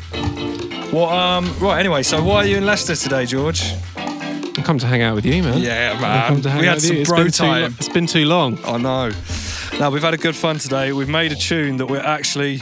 Well, 0.92 1.08
um, 1.10 1.54
right. 1.60 1.78
Anyway, 1.78 2.02
so 2.02 2.20
why 2.24 2.36
are 2.38 2.46
you 2.46 2.56
in 2.56 2.66
Leicester 2.66 2.96
today, 2.96 3.24
George? 3.24 3.62
I 3.96 4.62
come 4.64 4.78
to 4.80 4.86
hang 4.86 5.02
out 5.02 5.14
with 5.14 5.24
you, 5.24 5.44
man. 5.44 5.58
Yeah, 5.58 5.98
man. 6.00 6.26
come 6.28 6.42
to 6.42 6.50
hang 6.50 6.60
We 6.62 6.66
out 6.66 6.70
had 6.70 6.74
with 6.82 6.84
some 6.86 6.96
you. 6.96 7.02
It's 7.02 7.10
bro 7.10 7.18
lo- 7.22 7.28
time. 7.28 7.76
it's 7.78 7.88
been 7.88 8.06
too 8.08 8.24
long. 8.24 8.58
I 8.64 8.76
know. 8.76 9.12
Now 9.80 9.88
we've 9.88 10.02
had 10.02 10.12
a 10.12 10.18
good 10.18 10.36
fun 10.36 10.58
today. 10.58 10.92
We've 10.92 11.08
made 11.08 11.32
a 11.32 11.34
tune 11.34 11.78
that 11.78 11.86
we're 11.86 12.00
actually 12.00 12.58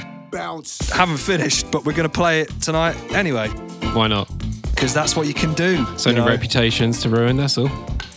haven't 0.92 1.16
finished, 1.18 1.68
but 1.72 1.84
we're 1.84 1.92
going 1.92 2.08
to 2.08 2.14
play 2.14 2.42
it 2.42 2.48
tonight 2.60 2.94
anyway 3.12 3.48
Why 3.92 4.06
not? 4.06 4.30
because 4.70 4.94
that's 4.94 5.16
what 5.16 5.26
you 5.26 5.34
can 5.34 5.52
do. 5.54 5.84
So 5.96 6.10
you 6.10 6.16
know? 6.16 6.28
reputations 6.28 7.02
to 7.02 7.08
ruin. 7.08 7.36
That's 7.36 7.58
all. 7.58 7.68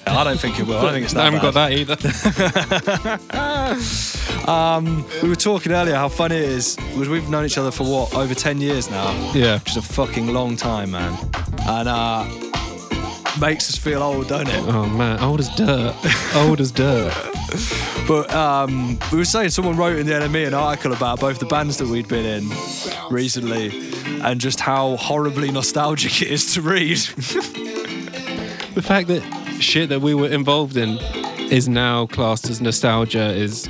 I 0.06 0.24
don't 0.24 0.40
think 0.40 0.60
it 0.60 0.68
will. 0.68 0.78
I 0.78 0.82
don't 0.84 0.94
think 0.94 1.06
it's 1.06 1.14
that 1.16 1.22
I 1.22 1.32
haven't 1.32 1.42
got 1.42 1.56
that 1.56 1.72
either. 1.72 1.98
Um, 4.48 5.06
we 5.22 5.30
were 5.30 5.36
talking 5.36 5.72
earlier 5.72 5.94
how 5.94 6.10
funny 6.10 6.36
it 6.36 6.42
is 6.42 6.76
because 6.76 7.10
we've 7.10 7.30
known 7.30 7.46
each 7.46 7.60
other 7.60 7.70
for 7.70 7.84
what 7.84 8.16
over 8.16 8.34
ten 8.34 8.60
years 8.60 8.90
now. 8.90 9.12
Yeah. 9.34 9.60
which 9.60 9.70
is 9.70 9.78
a 9.78 9.82
fucking 9.84 10.34
long 10.34 10.56
time, 10.56 10.92
man, 10.92 11.16
and 11.68 11.88
uh, 11.88 12.26
makes 13.40 13.70
us 13.70 13.78
feel 13.78 14.02
old, 14.02 14.28
don't 14.30 14.48
it? 14.50 14.64
Oh 14.68 14.88
man, 14.88 15.20
old 15.20 15.42
as 15.42 15.50
dirt. 15.50 15.96
old 16.36 16.60
as 16.60 16.72
dirt. 16.72 17.14
But 18.12 18.34
um, 18.34 19.00
we 19.14 19.20
were 19.20 19.24
saying 19.24 19.52
someone 19.52 19.78
wrote 19.78 19.98
in 19.98 20.06
the 20.06 20.12
NME 20.12 20.46
an 20.48 20.54
article 20.54 20.92
about 20.92 21.22
both 21.22 21.40
the 21.40 21.46
bands 21.46 21.78
that 21.78 21.88
we'd 21.88 22.10
been 22.10 22.26
in 22.26 22.50
recently, 23.10 23.72
and 24.22 24.42
just 24.42 24.60
how 24.60 24.98
horribly 24.98 25.50
nostalgic 25.50 26.22
it 26.22 26.28
is 26.30 26.54
to 26.56 26.62
read. 26.62 26.98
The 28.74 28.82
fact 28.82 29.08
that 29.10 29.22
shit 29.62 29.88
that 29.90 30.00
we 30.02 30.14
were 30.14 30.28
involved 30.30 30.76
in 30.78 30.98
is 31.52 31.68
now 31.70 32.06
classed 32.08 32.50
as 32.50 32.60
nostalgia 32.62 33.30
is 33.34 33.70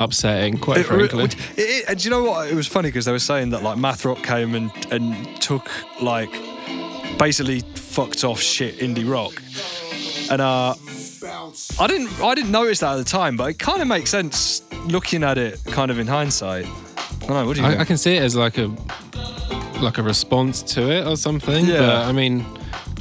upsetting, 0.00 0.58
quite 0.58 0.78
It 0.78 0.86
frankly. 0.86 1.24
it- 1.24 1.36
it- 1.56 1.84
and 1.88 1.98
do 1.98 2.04
you 2.04 2.10
know 2.10 2.24
what? 2.24 2.48
It 2.48 2.54
was 2.54 2.66
funny 2.68 2.88
because 2.88 3.04
they 3.04 3.12
were 3.12 3.18
saying 3.18 3.50
that 3.50 3.62
like 3.64 3.78
Math 3.78 4.04
Rock 4.04 4.22
came 4.24 4.54
and 4.56 4.70
and 4.92 5.40
took 5.40 5.68
like 6.00 6.30
basically 7.18 7.60
fucked 7.76 8.22
off 8.24 8.40
shit 8.40 8.78
indie 8.78 9.08
rock, 9.08 9.34
and 10.30 10.40
uh, 10.40 10.74
I 11.78 11.86
didn't 11.86 12.20
I 12.20 12.34
didn't 12.34 12.50
notice 12.50 12.80
that 12.80 12.92
at 12.92 12.96
the 12.98 13.04
time, 13.04 13.36
but 13.36 13.50
it 13.50 13.58
kind 13.58 13.82
of 13.82 13.88
makes 13.88 14.10
sense 14.10 14.62
looking 14.86 15.22
at 15.22 15.38
it 15.38 15.62
kind 15.66 15.90
of 15.90 15.98
in 15.98 16.06
hindsight. 16.06 16.66
I 16.66 17.18
don't 17.20 17.28
know. 17.30 17.46
What 17.46 17.56
do 17.56 17.62
you 17.62 17.68
I? 17.68 17.80
I 17.80 17.84
can 17.84 17.96
see 17.98 18.16
it 18.16 18.22
as 18.22 18.36
like 18.36 18.58
a 18.58 18.74
like 19.80 19.98
a 19.98 20.02
response 20.02 20.62
to 20.74 20.90
it 20.90 21.06
or 21.06 21.16
something. 21.16 21.66
Yeah. 21.66 21.78
But 21.78 22.06
I 22.06 22.12
mean, 22.12 22.44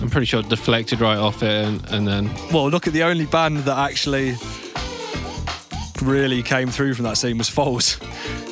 I'm 0.02 0.10
pretty 0.10 0.26
sure 0.26 0.40
it 0.42 0.50
deflected 0.50 1.00
right 1.02 1.18
off 1.18 1.42
it, 1.44 1.66
and, 1.66 1.86
and 1.90 2.08
then 2.08 2.30
Well, 2.52 2.70
look 2.70 2.88
at 2.88 2.94
the 2.94 3.04
only 3.04 3.26
band 3.26 3.60
that 3.60 3.78
actually 3.78 4.36
really 6.02 6.44
came 6.44 6.70
through 6.70 6.94
from 6.94 7.06
that 7.06 7.18
scene 7.18 7.38
was 7.38 7.50
Foals. 7.50 8.00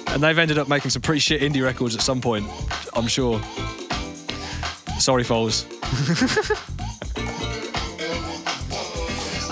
And 0.08 0.22
they've 0.22 0.38
ended 0.38 0.58
up 0.58 0.68
making 0.68 0.92
some 0.92 1.02
pretty 1.02 1.20
shit 1.20 1.42
indie 1.42 1.64
records 1.64 1.96
at 1.96 2.02
some 2.02 2.22
point, 2.22 2.48
I'm 2.96 3.08
sure. 3.08 3.42
Sorry, 5.00 5.24
Foals. 5.24 5.66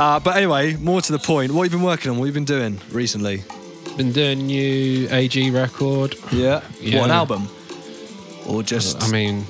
uh, 0.01 0.19
but 0.19 0.35
anyway, 0.35 0.75
more 0.75 1.01
to 1.01 1.11
the 1.11 1.19
point. 1.19 1.51
What 1.51 1.63
have 1.63 1.71
you 1.71 1.77
been 1.77 1.85
working 1.85 2.11
on? 2.11 2.17
What 2.17 2.25
have 2.25 2.35
you 2.35 2.39
been 2.41 2.45
doing 2.45 2.79
recently? 2.91 3.43
been 3.97 4.11
doing 4.11 4.39
a 4.39 4.43
new 4.43 5.07
AG 5.11 5.51
record. 5.51 6.15
Yeah. 6.31 6.63
Yeah. 6.79 6.99
What, 6.99 7.05
an 7.05 7.11
album? 7.11 7.49
Or 8.47 8.63
just. 8.63 9.01
I 9.03 9.11
mean, 9.11 9.45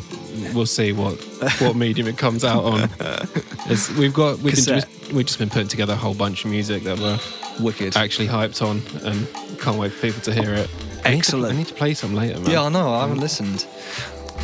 we'll 0.53 0.65
see 0.65 0.91
what 0.93 1.15
what 1.61 1.75
medium 1.75 2.07
it 2.07 2.17
comes 2.17 2.43
out 2.43 2.63
on. 2.63 2.89
It's, 3.67 3.89
we've 3.91 4.13
got 4.13 4.39
we've 4.39 4.55
been 4.55 4.65
just, 4.65 5.13
we've 5.13 5.25
just 5.25 5.37
been 5.39 5.49
putting 5.49 5.67
together 5.67 5.93
a 5.93 5.95
whole 5.95 6.15
bunch 6.15 6.43
of 6.43 6.51
music 6.51 6.83
that 6.83 6.97
we're 6.99 7.19
wicked. 7.63 7.95
actually 7.95 8.27
hyped 8.27 8.61
on, 8.61 8.81
and 9.05 9.27
can't 9.61 9.77
wait 9.77 9.93
for 9.93 10.01
people 10.07 10.19
to 10.23 10.33
hear 10.33 10.53
it. 10.55 10.69
I 10.69 10.93
need 10.95 11.01
to- 11.01 11.17
Excellent. 11.17 11.53
I 11.53 11.57
need 11.57 11.67
to 11.67 11.73
play 11.75 11.93
some 11.93 12.13
later, 12.15 12.39
man. 12.39 12.49
Yeah, 12.49 12.63
I 12.63 12.69
know. 12.69 12.91
I 12.91 13.01
haven't 13.01 13.19
listened. 13.19 13.65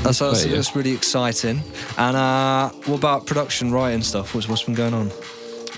That's, 0.03 0.19
that's, 0.19 0.45
that's 0.45 0.75
really 0.75 0.93
exciting. 0.93 1.61
And 1.97 2.15
uh, 2.15 2.69
what 2.85 2.99
about 2.99 3.25
production, 3.25 3.71
writing 3.71 4.03
stuff? 4.03 4.33
What's, 4.35 4.47
what's 4.47 4.63
been 4.63 4.75
going 4.75 4.93
on? 4.93 5.11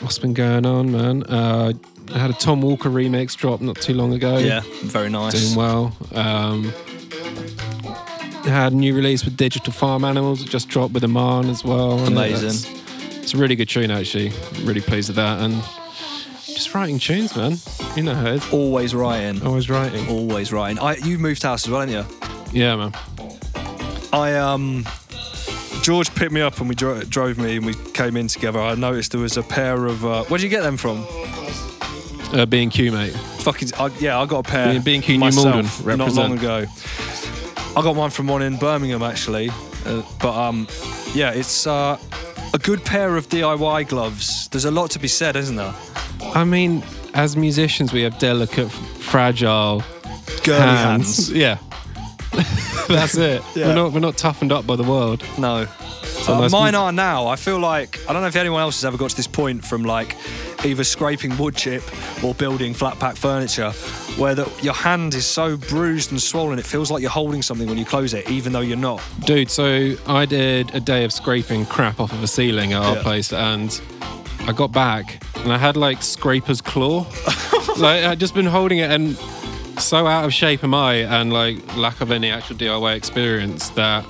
What's 0.02 0.20
been 0.20 0.34
going 0.34 0.66
on, 0.66 0.92
man? 0.92 1.24
Uh, 1.24 1.74
I 2.14 2.18
had 2.18 2.30
a 2.30 2.34
Tom 2.34 2.62
Walker 2.62 2.90
remix 2.90 3.36
drop 3.36 3.62
not 3.62 3.76
too 3.76 3.94
long 3.94 4.14
ago. 4.14 4.38
Yeah, 4.38 4.62
very 4.84 5.10
nice. 5.10 5.34
doing 5.34 5.56
well. 5.56 5.96
Um, 6.14 6.74
had 8.50 8.74
a 8.74 8.76
new 8.76 8.96
release 8.96 9.26
with 9.26 9.38
Digital 9.38 9.72
Farm 9.72 10.04
Animals. 10.04 10.42
It 10.42 10.50
just 10.50 10.70
dropped 10.70 10.94
with 10.94 11.04
Aman 11.04 11.50
as 11.50 11.64
well. 11.64 12.00
Amazing. 12.00 12.72
It's, 13.22 13.34
a 13.34 13.38
really 13.38 13.56
good 13.56 13.70
tune, 13.70 13.92
actually. 13.92 14.32
Really 14.64 14.82
pleased 14.82 15.10
with 15.10 15.18
that. 15.18 15.40
And 15.40 15.54
just 16.46 16.74
writing 16.74 16.98
tunes, 17.00 17.36
man. 17.36 17.58
You 17.96 18.04
know 18.04 18.16
how. 18.16 18.40
Always 18.52 18.96
writing. 18.96 19.46
Always 19.46 19.70
writing. 19.70 20.08
Always 20.08 20.52
writing. 20.52 20.80
I, 20.80 20.96
you 20.96 21.20
moved 21.20 21.44
house 21.44 21.66
as 21.66 21.72
well, 21.72 21.82
haven't 21.82 21.96
you? 22.54 22.60
Yeah, 22.60 22.76
man. 22.76 22.94
I 24.12 24.36
um, 24.36 24.86
George 25.90 26.14
picked 26.14 26.32
me 26.32 26.40
up 26.40 26.60
and 26.60 26.70
we 26.70 26.76
dro- 26.76 27.02
drove 27.02 27.40
me 27.40 27.58
and 27.58 27.66
we 27.66 27.74
came 27.74 28.16
in 28.16 28.28
together. 28.28 28.60
I 28.60 28.76
noticed 28.76 29.12
there 29.12 29.20
was 29.22 29.38
a 29.38 29.42
pair 29.42 29.88
of. 29.88 30.06
Uh, 30.06 30.24
where'd 30.26 30.40
you 30.40 30.48
get 30.48 30.62
them 30.62 30.78
from? 30.78 31.04
Uh, 32.32 32.46
B&Q, 32.46 32.92
mate. 32.92 33.12
Fucking 33.40 33.70
I, 33.76 33.88
yeah, 34.00 34.20
I 34.20 34.28
got 34.28 34.48
a 34.48 34.52
pair. 34.52 34.74
B- 34.74 35.00
B&Q 35.00 35.16
New 35.16 35.20
myself 35.20 35.84
Malden, 35.84 35.98
not 35.98 36.14
long 36.14 36.34
represent. 36.34 36.68
ago. 36.68 37.74
I 37.76 37.82
got 37.82 37.96
one 37.96 38.12
from 38.12 38.28
one 38.28 38.44
in 38.44 38.58
Birmingham 38.58 39.02
actually, 39.02 39.50
uh, 39.88 40.04
but 40.22 40.36
um, 40.40 40.68
yeah, 41.16 41.32
it's 41.32 41.66
uh, 41.66 41.98
a 42.54 42.60
good 42.60 42.86
pair 42.86 43.18
of 43.18 43.28
DIY 43.28 43.88
gloves. 43.90 44.48
There's 44.50 44.66
a 44.66 44.72
lot 44.72 44.92
to 44.92 45.00
be 45.00 45.08
said, 45.08 45.36
isn't 45.36 45.56
there? 45.56 45.74
I 46.22 46.44
mean, 46.44 46.84
as 47.16 47.36
musicians, 47.36 47.92
we 47.94 48.04
have 48.04 48.20
delicate, 48.20 48.70
fragile 48.70 49.82
Girly 50.44 50.60
hands. 50.60 51.32
Yeah. 51.32 51.58
That's 52.96 53.16
it. 53.18 53.42
Yeah. 53.56 53.68
We're 53.68 53.76
not 53.76 53.94
we're 53.94 54.00
not 54.00 54.18
toughened 54.18 54.52
up 54.52 54.66
by 54.68 54.76
the 54.76 54.84
world. 54.84 55.24
No. 55.38 55.68
Uh, 56.28 56.40
nice 56.42 56.52
mine 56.52 56.76
are 56.76 56.92
now. 56.92 57.28
I 57.28 57.36
feel 57.36 57.60
like 57.60 58.00
I 58.10 58.14
don't 58.14 58.22
know 58.22 58.28
if 58.28 58.36
anyone 58.36 58.62
else 58.62 58.76
has 58.82 58.86
ever 58.86 58.98
got 58.98 59.12
to 59.12 59.16
this 59.16 59.28
point 59.28 59.64
from 59.64 59.84
like 59.84 60.16
either 60.66 60.84
scraping 60.84 61.38
wood 61.38 61.56
chip 61.56 61.82
or 62.24 62.34
building 62.34 62.74
flat 62.74 63.00
pack 63.00 63.16
furniture, 63.16 63.72
where 64.18 64.36
the, 64.36 64.52
your 64.62 64.74
hand 64.74 65.14
is 65.14 65.26
so 65.26 65.56
bruised 65.56 66.12
and 66.12 66.22
swollen 66.22 66.60
it 66.60 66.66
feels 66.66 66.92
like 66.92 67.02
you're 67.02 67.10
holding 67.10 67.42
something 67.42 67.68
when 67.70 67.78
you 67.78 67.86
close 67.86 68.14
it, 68.14 68.30
even 68.30 68.52
though 68.52 68.60
you're 68.60 68.76
not. 68.78 69.02
Dude, 69.26 69.50
so 69.50 69.96
I 70.08 70.26
did 70.26 70.74
a 70.76 70.80
day 70.82 71.06
of 71.06 71.14
scraping 71.14 71.66
crap 71.66 72.00
off 72.00 72.12
of 72.12 72.22
a 72.22 72.28
ceiling 72.28 72.74
at 72.74 72.82
our 72.84 72.96
Yeah. 72.98 73.04
place, 73.04 73.32
and 73.32 73.80
I 74.42 74.52
got 74.52 74.72
back 74.74 75.24
and 75.38 75.54
I 75.54 75.58
had 75.58 75.78
like 75.78 76.04
scraper's 76.04 76.60
claw. 76.62 77.06
like 77.78 78.04
I'd 78.04 78.20
just 78.20 78.34
been 78.34 78.46
holding 78.46 78.80
it, 78.80 78.92
and 78.92 79.18
so 79.80 80.06
out 80.08 80.26
of 80.26 80.34
shape 80.34 80.64
am 80.64 80.74
I, 80.74 80.96
and 80.96 81.32
like 81.34 81.76
lack 81.76 82.02
of 82.02 82.12
any 82.12 82.30
actual 82.32 82.56
DIY 82.58 82.96
experience 82.96 83.70
that 83.72 84.06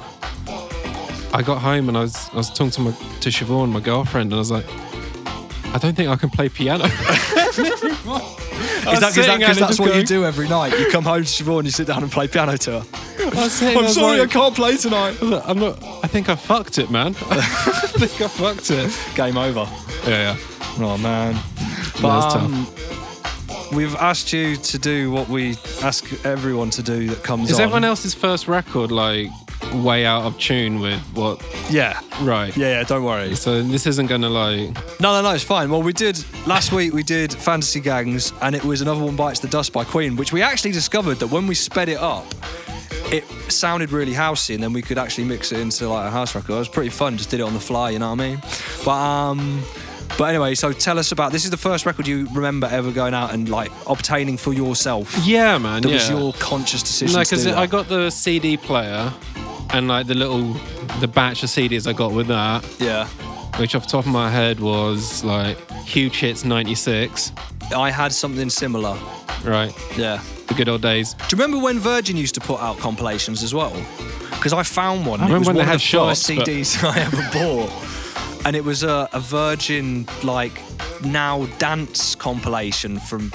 I 1.34 1.42
got 1.44 1.60
home 1.62 1.88
and 1.90 1.98
I 1.98 2.02
was 2.02 2.30
I 2.34 2.38
was 2.38 2.50
talking 2.50 2.72
to 2.72 2.82
my 2.82 2.92
to 2.92 3.30
Siobhan, 3.30 3.70
my 3.72 3.80
girlfriend, 3.80 4.32
and 4.32 4.36
I 4.36 4.40
was 4.40 4.52
like, 4.52 4.66
I 5.74 5.78
don't 5.80 5.96
think 5.96 6.10
I 6.10 6.16
can 6.16 6.30
play 6.30 6.50
piano. 6.50 6.86
Is 8.90 9.00
that 9.02 9.12
because 9.14 9.28
and 9.28 9.58
that's 9.58 9.80
what 9.80 9.96
you 9.96 10.04
do 10.04 10.26
every 10.26 10.48
night? 10.48 10.78
You 10.78 10.90
come 10.92 11.04
home 11.04 11.24
to 11.24 11.28
Siobhan, 11.44 11.64
you 11.66 11.72
sit 11.72 11.88
down 11.88 12.02
and 12.02 12.12
play 12.12 12.28
piano 12.28 12.58
to 12.58 12.82
her. 12.82 12.86
I 13.20 13.26
was 13.44 13.52
sitting, 13.54 13.76
I 13.78 13.80
I'm 13.80 13.86
was 13.86 13.94
sorry, 13.94 14.20
like- 14.20 14.30
I 14.30 14.34
can't 14.34 14.56
play 14.56 14.78
tonight. 14.78 15.18
I'm 15.22 15.60
not. 15.60 15.84
I 16.04 16.08
think 16.08 16.30
I 16.30 16.36
fucked 16.36 16.78
it, 16.80 16.90
man. 16.90 17.08
I 17.30 17.42
think 17.42 18.20
I 18.22 18.28
fucked 18.28 18.72
it. 18.72 19.16
Game 19.16 19.38
over. 19.38 19.68
Yeah, 20.08 20.34
yeah. 20.34 20.38
Oh 20.80 20.98
man. 20.98 21.34
That's 21.34 22.02
But 22.02 22.30
tough. 22.32 22.36
um, 22.44 22.68
we've 23.74 23.96
asked 23.96 24.34
you 24.34 24.56
to 24.56 24.78
do 24.80 25.12
what 25.12 25.30
we 25.30 25.52
ask 25.82 26.26
everyone 26.26 26.70
to 26.72 26.84
do 26.84 27.08
that 27.10 27.24
comes 27.24 27.50
Is 27.50 27.58
on. 27.60 27.64
everyone 27.64 27.84
else's 27.84 28.14
first 28.14 28.48
record 28.48 28.92
like 28.92 29.30
way 29.76 30.06
out 30.06 30.24
of 30.24 30.38
tune 30.40 30.80
with 30.80 31.00
what? 31.14 31.44
Yeah. 31.70 32.00
Right. 32.22 32.56
Yeah, 32.56 32.80
yeah, 32.80 32.84
don't 32.84 33.04
worry. 33.04 33.36
So 33.36 33.62
this 33.62 33.86
isn't 33.86 34.08
gonna 34.08 34.30
like. 34.30 34.74
No, 35.00 35.14
no, 35.14 35.22
no, 35.22 35.32
it's 35.34 35.44
fine. 35.44 35.70
Well, 35.70 35.82
we 35.84 35.94
did 35.94 36.24
last 36.48 36.72
week. 36.72 36.94
We 36.94 37.04
did 37.04 37.34
Fantasy 37.34 37.80
Gangs, 37.80 38.34
and 38.42 38.56
it 38.56 38.64
was 38.64 38.82
another 38.82 39.04
one 39.04 39.16
bites 39.16 39.40
the 39.40 39.48
dust 39.48 39.74
by 39.74 39.84
Queen, 39.84 40.16
which 40.16 40.34
we 40.34 40.42
actually 40.42 40.72
discovered 40.72 41.16
that 41.20 41.28
when 41.28 41.46
we 41.48 41.56
sped 41.56 41.90
it 41.90 42.00
up, 42.00 42.26
it 43.12 43.26
sounded 43.52 43.92
really 43.92 44.14
housey, 44.14 44.54
and 44.56 44.64
then 44.64 44.74
we 44.74 44.82
could 44.82 44.98
actually 44.98 45.26
mix 45.26 45.52
it 45.52 45.60
into 45.60 45.88
like 45.90 46.08
a 46.08 46.12
house 46.12 46.36
record. 46.36 46.54
It 46.54 46.60
was 46.60 46.70
pretty 46.70 46.90
fun. 46.90 47.18
Just 47.18 47.30
did 47.30 47.40
it 47.40 47.44
on 47.44 47.54
the 47.54 47.60
fly, 47.60 47.92
you 47.92 48.00
know 48.00 48.10
what 48.14 48.22
I 48.22 48.30
mean? 48.30 48.42
But 48.86 48.92
um, 48.92 49.64
but 50.20 50.26
anyway, 50.26 50.54
so 50.54 50.74
tell 50.74 51.00
us 51.00 51.14
about 51.14 51.32
this. 51.32 51.46
Is 51.46 51.50
the 51.50 51.56
first 51.58 51.86
record 51.86 52.06
you 52.06 52.28
remember 52.34 52.68
ever 52.70 52.92
going 52.92 53.14
out 53.14 53.34
and 53.34 53.48
like 53.48 53.72
obtaining 53.88 54.36
for 54.36 54.52
yourself? 54.54 55.18
Yeah, 55.26 55.58
man. 55.58 55.82
That 55.82 55.88
yeah. 55.88 55.96
was 55.96 56.10
your 56.10 56.34
conscious 56.34 56.84
decision. 56.84 57.16
No, 57.16 57.22
because. 57.22 57.48
I 57.48 57.66
got 57.68 57.88
the 57.88 58.10
CD 58.10 58.58
player 58.58 59.14
and 59.72 59.88
like 59.88 60.08
the 60.08 60.16
little 60.16 60.54
the 61.00 61.08
batch 61.08 61.42
of 61.44 61.50
CDs 61.50 61.88
I 61.88 61.94
got 61.94 62.12
with 62.12 62.28
that. 62.28 62.66
Yeah. 62.80 63.08
which 63.60 63.76
off 63.76 63.84
the 63.84 63.90
top 63.92 64.06
of 64.06 64.12
my 64.12 64.30
head 64.30 64.60
was 64.60 65.24
like 65.24 65.58
Huge 65.86 66.18
Hits 66.20 66.44
96. 66.44 67.32
I 67.74 67.90
had 67.90 68.12
something 68.12 68.50
similar. 68.50 68.98
Right. 69.46 69.74
Yeah. 69.98 70.22
The 70.48 70.54
good 70.54 70.68
old 70.68 70.82
days. 70.82 71.14
Do 71.14 71.24
you 71.36 71.42
remember 71.42 71.64
when 71.64 71.80
Virgin 71.80 72.18
used 72.18 72.36
to 72.36 72.42
put 72.42 72.60
out 72.60 72.78
compilations 72.80 73.42
as 73.42 73.54
well? 73.54 73.74
Because 74.32 74.52
I 74.52 74.64
found 74.64 75.06
one. 75.06 75.22
I 75.22 75.24
It 75.24 75.28
remember 75.28 75.40
was 75.40 75.48
when 75.48 75.56
they 75.58 75.64
had 75.64 75.76
the 75.76 75.80
first 75.80 76.26
shops, 76.26 76.28
but- 76.28 76.46
CDs 76.46 76.84
I 76.96 77.00
ever 77.00 77.30
bought, 77.32 77.70
and 78.46 78.56
it 78.56 78.64
was 78.64 78.84
a, 78.84 79.08
a 79.14 79.20
Virgin 79.20 80.08
like 80.24 80.62
now 81.04 81.46
dance 81.58 82.16
compilation 82.16 83.00
from. 83.00 83.32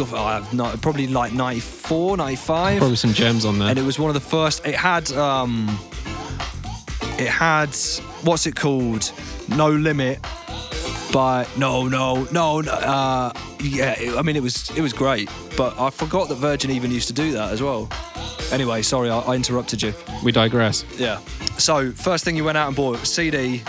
Have 0.00 0.54
not 0.54 0.80
probably 0.80 1.06
like 1.08 1.34
94, 1.34 2.16
95. 2.16 2.78
Probably 2.78 2.96
some 2.96 3.12
gems 3.12 3.44
on 3.44 3.58
there. 3.58 3.68
and 3.68 3.78
it 3.78 3.82
was 3.82 3.98
one 3.98 4.08
of 4.08 4.14
the 4.14 4.20
first. 4.20 4.64
It 4.66 4.74
had 4.74 5.12
um, 5.12 5.68
it 7.18 7.28
had 7.28 7.68
what's 8.22 8.46
it 8.46 8.56
called? 8.56 9.12
No 9.48 9.68
limit. 9.70 10.20
But 11.12 11.54
no, 11.58 11.86
no, 11.88 12.24
no, 12.32 12.60
no. 12.62 12.70
Uh, 12.72 13.32
yeah, 13.62 13.94
it- 14.00 14.16
I 14.16 14.22
mean 14.22 14.36
it 14.36 14.42
was 14.42 14.70
it 14.74 14.80
was 14.80 14.94
great, 14.94 15.28
but 15.56 15.78
I 15.78 15.90
forgot 15.90 16.28
that 16.30 16.36
Virgin 16.36 16.70
even 16.70 16.90
used 16.90 17.08
to 17.08 17.14
do 17.14 17.32
that 17.32 17.52
as 17.52 17.60
well. 17.60 17.90
Anyway, 18.52 18.80
sorry, 18.80 19.10
I, 19.10 19.18
I 19.18 19.34
interrupted 19.34 19.82
you. 19.82 19.92
We 20.24 20.32
digress. 20.32 20.84
Yeah. 20.96 21.18
So 21.58 21.92
first 21.92 22.24
thing 22.24 22.36
you 22.36 22.44
went 22.44 22.56
out 22.56 22.68
and 22.68 22.76
bought 22.76 22.98
CD. 23.06 23.62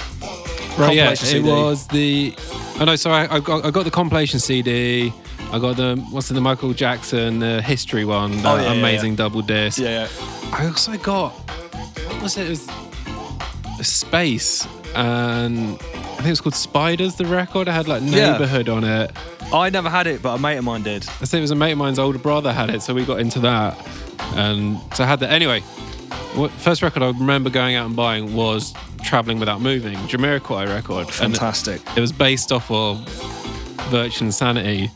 Right, 0.81 0.95
yeah, 0.95 1.11
it 1.11 1.43
was 1.43 1.87
the. 1.87 2.33
Oh 2.79 2.85
no, 2.85 2.95
sorry, 2.95 3.27
I, 3.27 3.35
I 3.35 3.39
got 3.39 3.65
I 3.65 3.71
got 3.71 3.83
the 3.85 3.91
compilation 3.91 4.39
CD. 4.39 5.13
I 5.51 5.59
got 5.59 5.75
the 5.77 5.95
what's 6.11 6.29
the 6.29 6.39
Michael 6.41 6.73
Jackson 6.73 7.43
uh, 7.43 7.61
history 7.61 8.05
one, 8.05 8.31
the 8.41 8.49
Oh, 8.49 8.55
yeah, 8.55 8.61
yeah, 8.63 8.79
amazing 8.79 9.11
yeah. 9.13 9.17
double 9.17 9.41
disc. 9.41 9.79
Yeah, 9.79 10.07
I 10.53 10.65
also 10.67 10.97
got 10.97 11.31
what 12.07 12.21
was 12.21 12.37
it? 12.37 12.45
It 12.47 12.49
was 12.49 12.67
a 13.79 13.83
Space, 13.83 14.65
and 14.95 15.73
I 15.75 16.23
think 16.23 16.27
it 16.27 16.29
was 16.29 16.41
called 16.41 16.55
Spiders. 16.55 17.15
The 17.15 17.25
record 17.25 17.67
it 17.67 17.71
had 17.71 17.87
like 17.87 18.01
Yeah. 18.05 18.31
Neighborhood 18.31 18.69
on 18.69 18.83
it. 18.83 19.11
I 19.53 19.69
never 19.69 19.89
had 19.89 20.07
it, 20.07 20.21
but 20.21 20.35
a 20.35 20.39
mate 20.39 20.55
of 20.57 20.63
mine 20.63 20.83
did. 20.83 21.05
I 21.19 21.25
say 21.25 21.39
it 21.39 21.41
was 21.41 21.51
a 21.51 21.55
mate 21.55 21.73
of 21.73 21.77
mine's 21.77 21.99
older 21.99 22.17
brother 22.19 22.53
had 22.53 22.69
it, 22.69 22.81
so 22.81 22.93
we 22.93 23.03
got 23.03 23.19
into 23.19 23.39
that, 23.41 23.77
and 24.35 24.79
so 24.95 25.03
I 25.03 25.07
had 25.07 25.19
that. 25.19 25.31
Anyway, 25.31 25.61
first 26.59 26.81
record 26.81 27.03
I 27.03 27.07
remember 27.07 27.49
going 27.49 27.75
out 27.75 27.85
and 27.87 27.95
buying 27.95 28.35
was 28.35 28.73
Traveling 29.03 29.39
Without 29.39 29.61
Moving, 29.61 29.95
Jamiroquai 30.07 30.67
record. 30.67 31.09
Fantastic. 31.09 31.81
it 31.95 31.99
was 32.01 32.11
based 32.11 32.51
off 32.51 32.69
of 32.71 32.99
Virtual 33.89 34.27
Insanity. 34.27 34.89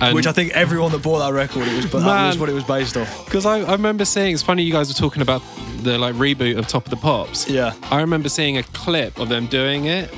And 0.00 0.14
Which 0.14 0.26
I 0.26 0.32
think 0.32 0.52
everyone 0.52 0.92
that 0.92 1.02
bought 1.02 1.20
that 1.20 1.32
record, 1.32 1.66
it 1.66 1.74
was, 1.74 1.86
but 1.86 2.00
that 2.00 2.26
was 2.26 2.38
what 2.38 2.50
it 2.50 2.52
was 2.52 2.64
based 2.64 2.96
off. 2.98 3.24
Because 3.24 3.46
I, 3.46 3.60
I 3.60 3.72
remember 3.72 4.04
seeing, 4.04 4.34
it's 4.34 4.42
funny 4.42 4.62
you 4.62 4.72
guys 4.72 4.88
were 4.88 4.94
talking 4.94 5.22
about 5.22 5.42
the 5.82 5.96
like 5.96 6.14
reboot 6.16 6.58
of 6.58 6.66
Top 6.66 6.84
of 6.84 6.90
the 6.90 6.96
Pops. 6.96 7.48
Yeah. 7.48 7.72
I 7.84 8.00
remember 8.02 8.28
seeing 8.28 8.58
a 8.58 8.62
clip 8.62 9.18
of 9.18 9.30
them 9.30 9.46
doing 9.46 9.86
it 9.86 10.12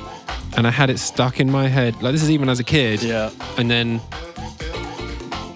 and 0.57 0.67
I 0.67 0.71
had 0.71 0.91
it 0.91 0.99
stuck 0.99 1.39
in 1.39 1.49
my 1.51 1.69
head. 1.69 2.03
Like 2.03 2.13
this 2.13 2.25
is 2.25 2.31
even 2.31 2.49
as 2.49 2.59
a 2.59 2.65
kid. 2.65 3.03
Yeah. 3.05 3.31
And 3.57 3.71
then 3.71 4.01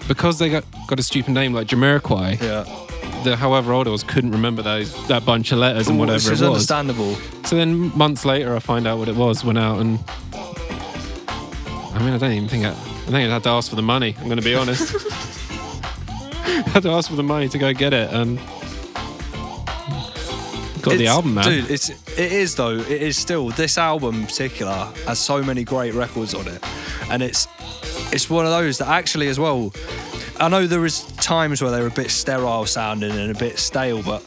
because 0.07 0.39
they 0.39 0.49
got, 0.49 0.63
got 0.87 0.99
a 0.99 1.03
stupid 1.03 1.33
name 1.33 1.53
like 1.53 1.67
Jamiroquai, 1.67 2.41
Yeah. 2.41 2.79
The 3.23 3.35
however 3.35 3.73
old 3.73 3.87
I 3.87 3.91
was 3.91 4.03
couldn't 4.03 4.31
remember 4.31 4.61
those 4.61 4.91
that 5.07 5.25
bunch 5.25 5.51
of 5.51 5.57
letters 5.59 5.87
and 5.87 5.99
Which 5.99 6.07
whatever 6.09 6.29
it 6.29 6.39
was. 6.39 6.41
understandable. 6.41 7.15
So 7.45 7.55
then 7.55 7.95
months 7.97 8.25
later 8.25 8.55
I 8.55 8.59
find 8.59 8.85
out 8.87 8.97
what 8.99 9.07
it 9.09 9.15
was, 9.15 9.43
went 9.43 9.57
out 9.57 9.79
and 9.79 9.99
I 10.35 11.99
mean 11.99 12.13
I 12.13 12.17
don't 12.17 12.31
even 12.31 12.49
think 12.49 12.65
I, 12.65 12.69
I 12.71 12.73
think 12.73 13.15
I 13.29 13.33
had 13.33 13.43
to 13.43 13.49
ask 13.49 13.69
for 13.69 13.75
the 13.75 13.81
money, 13.81 14.15
I'm 14.19 14.27
gonna 14.29 14.41
be 14.41 14.55
honest. 14.61 14.95
I 16.45 16.69
had 16.73 16.83
to 16.83 16.89
ask 16.91 17.09
for 17.09 17.15
the 17.15 17.23
money 17.23 17.49
to 17.49 17.57
go 17.57 17.73
get 17.73 17.93
it 17.93 18.11
and 18.11 18.37
got 20.81 20.97
the 20.97 21.07
album 21.07 21.35
man. 21.35 21.45
Dude, 21.45 21.69
it's 21.71 21.89
it 21.89 22.31
is 22.31 22.55
though. 22.55 22.77
It 22.77 23.01
is 23.01 23.17
still 23.17 23.49
this 23.49 23.77
album 23.77 24.21
in 24.21 24.25
particular 24.25 24.91
has 25.05 25.19
so 25.19 25.41
many 25.43 25.63
great 25.63 25.93
records 25.93 26.33
on 26.33 26.47
it, 26.47 26.61
and 27.09 27.21
it's 27.23 27.47
it's 28.11 28.29
one 28.29 28.45
of 28.45 28.51
those 28.51 28.77
that 28.79 28.87
actually 28.87 29.27
as 29.27 29.39
well. 29.39 29.71
I 30.39 30.49
know 30.49 30.67
there 30.67 30.79
was 30.81 31.03
times 31.17 31.61
where 31.61 31.71
they 31.71 31.79
were 31.81 31.87
a 31.87 31.91
bit 31.91 32.09
sterile 32.11 32.65
sounding 32.65 33.11
and 33.11 33.31
a 33.35 33.37
bit 33.39 33.59
stale, 33.59 34.01
but 34.03 34.23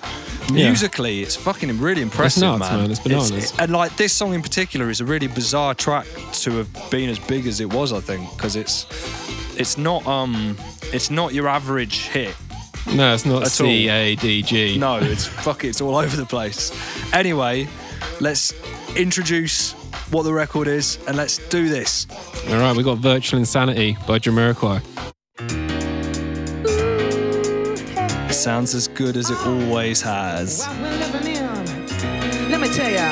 Yeah. 0.50 0.68
musically 0.68 1.22
it's 1.22 1.34
fucking 1.36 1.78
really 1.80 2.00
impressive, 2.02 2.42
nuts, 2.42 2.60
man. 2.70 2.90
It's 2.90 3.00
bananas. 3.00 3.52
and 3.58 3.72
like 3.72 3.96
this 3.96 4.12
song 4.12 4.32
in 4.34 4.42
particular 4.42 4.88
is 4.88 5.00
a 5.00 5.04
really 5.04 5.26
bizarre 5.26 5.74
track 5.74 6.06
to 6.42 6.50
have 6.58 6.90
been 6.90 7.10
as 7.10 7.18
big 7.18 7.46
as 7.46 7.60
it 7.60 7.72
was. 7.72 7.92
I 7.92 8.00
think 8.00 8.30
because 8.36 8.54
it's 8.56 8.86
it's 9.58 9.76
not 9.76 10.06
um 10.06 10.56
it's 10.92 11.10
not 11.10 11.34
your 11.34 11.48
average 11.48 12.06
hit. 12.08 12.34
No, 12.94 13.12
it's 13.14 13.26
not. 13.26 13.48
C 13.48 13.88
A 13.88 14.14
D 14.14 14.42
G. 14.42 14.78
No, 14.78 14.96
it's 14.98 15.26
fuck 15.46 15.64
it, 15.64 15.68
it's 15.68 15.80
all 15.80 15.96
over 15.96 16.16
the 16.16 16.26
place. 16.26 16.70
Anyway, 17.12 17.66
let's 18.20 18.54
introduce 18.94 19.72
what 20.12 20.22
the 20.22 20.32
record 20.32 20.68
is 20.68 20.98
and 21.08 21.16
let's 21.16 21.38
do 21.48 21.68
this. 21.68 22.06
All 22.48 22.58
right, 22.58 22.76
we 22.76 22.84
got 22.84 22.98
Virtual 22.98 23.40
Insanity 23.40 23.96
by 24.06 24.20
Jamiroquai. 24.20 24.80
Sounds 28.46 28.76
as 28.76 28.86
good 28.86 29.16
as 29.16 29.28
it 29.28 29.36
always 29.38 30.00
has. 30.00 30.68
Let 32.48 32.60
me 32.60 32.68
tell 32.68 32.88
ya. 32.88 33.10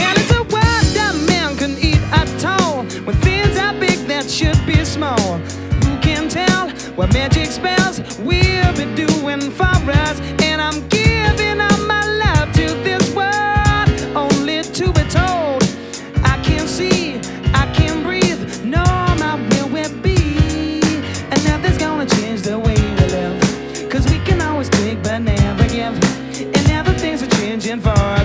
And 0.00 0.16
it's 0.16 0.32
a 0.32 0.42
world 0.42 0.88
that 0.96 1.14
man 1.28 1.54
can 1.58 1.72
eat 1.76 2.00
at 2.10 2.44
all. 2.46 2.82
When 3.04 3.14
things 3.16 3.58
are 3.58 3.78
big 3.78 3.98
that 4.08 4.30
should 4.30 4.58
be 4.64 4.82
small. 4.86 5.36
Who 5.84 5.98
can 6.00 6.30
tell 6.30 6.70
what 6.96 7.12
magic 7.12 7.48
spells 7.48 8.00
we'll 8.20 8.72
be 8.72 8.86
doing 8.96 9.50
for 9.50 9.76
us? 10.06 10.18
And 10.40 10.62
I'm 10.62 10.88
giving 10.88 11.60
all 11.60 11.67
things 27.18 27.32
are 27.34 27.40
changing 27.40 27.80
for 27.80 28.17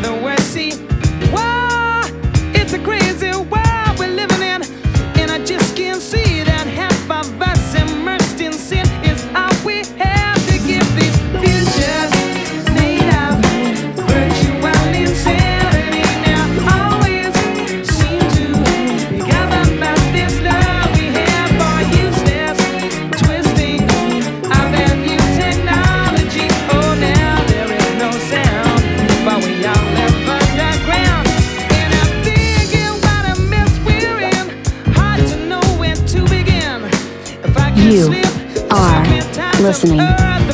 listening 39.74 39.98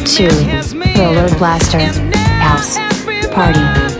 to 0.06 0.30
Roller 0.98 1.28
Blaster 1.38 1.80
House 2.40 2.78
Party. 3.34 3.99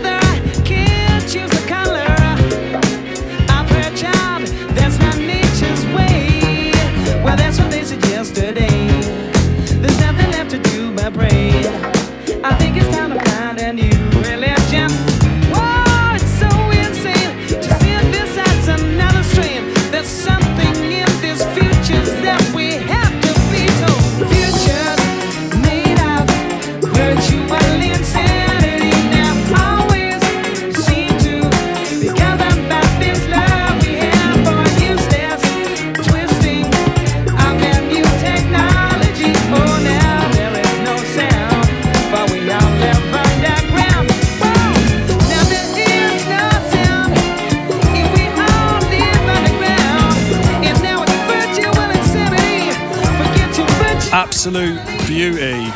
Absolute 54.52 55.06
beauty. 55.06 55.70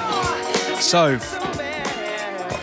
So, 0.80 1.16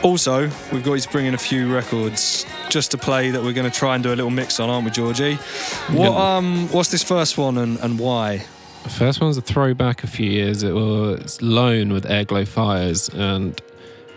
also, 0.03 0.41
we've 0.73 0.83
got 0.83 0.95
you 0.95 0.99
to 0.99 1.09
bring 1.09 1.25
in 1.25 1.33
a 1.35 1.37
few 1.37 1.73
records 1.73 2.45
just 2.69 2.91
to 2.91 2.97
play 2.97 3.31
that 3.31 3.41
we're 3.41 3.53
going 3.53 3.71
to 3.71 3.77
try 3.77 3.95
and 3.95 4.03
do 4.03 4.09
a 4.09 4.15
little 4.15 4.29
mix 4.29 4.59
on, 4.59 4.69
aren't 4.69 4.83
we, 4.83 4.91
Georgie? 4.91 5.35
What 5.89 6.11
um, 6.11 6.67
what's 6.67 6.91
this 6.91 7.01
first 7.01 7.37
one 7.37 7.57
and, 7.57 7.79
and 7.79 7.97
why? 7.97 8.45
The 8.83 8.89
first 8.89 9.21
one's 9.21 9.37
a 9.37 9.41
throwback 9.41 10.03
a 10.03 10.07
few 10.07 10.29
years. 10.29 10.63
It 10.63 10.73
was 10.73 11.41
Lone 11.41 11.93
with 11.93 12.03
Airglow 12.03 12.45
Fires, 12.45 13.07
and 13.07 13.61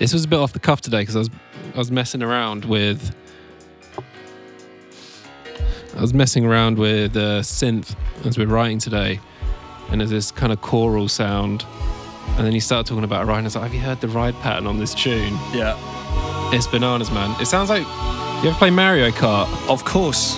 this 0.00 0.12
was 0.12 0.24
a 0.24 0.28
bit 0.28 0.40
off 0.40 0.52
the 0.52 0.58
cuff 0.58 0.80
today 0.80 1.02
because 1.02 1.14
I 1.14 1.20
was 1.20 1.30
I 1.74 1.78
was 1.78 1.92
messing 1.92 2.24
around 2.24 2.64
with 2.64 3.14
I 5.96 6.00
was 6.00 6.12
messing 6.12 6.44
around 6.44 6.76
with 6.76 7.16
uh, 7.16 7.42
synth 7.42 7.94
as 8.24 8.36
we're 8.36 8.48
writing 8.48 8.80
today, 8.80 9.20
and 9.90 10.00
there's 10.00 10.10
this 10.10 10.32
kind 10.32 10.52
of 10.52 10.60
choral 10.60 11.06
sound, 11.06 11.64
and 12.36 12.46
then 12.46 12.52
you 12.52 12.60
start 12.60 12.86
talking 12.86 13.04
about 13.04 13.26
writing. 13.26 13.44
I 13.44 13.46
was 13.46 13.54
like, 13.56 13.64
"Have 13.64 13.74
you 13.74 13.80
heard 13.80 14.00
the 14.00 14.08
ride 14.08 14.34
pattern 14.40 14.66
on 14.66 14.78
this 14.78 14.94
tune?" 14.94 15.34
Yeah, 15.52 15.76
it's 16.52 16.66
bananas, 16.66 17.10
man. 17.10 17.34
It 17.40 17.46
sounds 17.46 17.70
like 17.70 17.82
you 18.42 18.50
ever 18.50 18.58
play 18.58 18.70
Mario 18.70 19.10
Kart? 19.10 19.48
Of 19.68 19.84
course. 19.84 20.36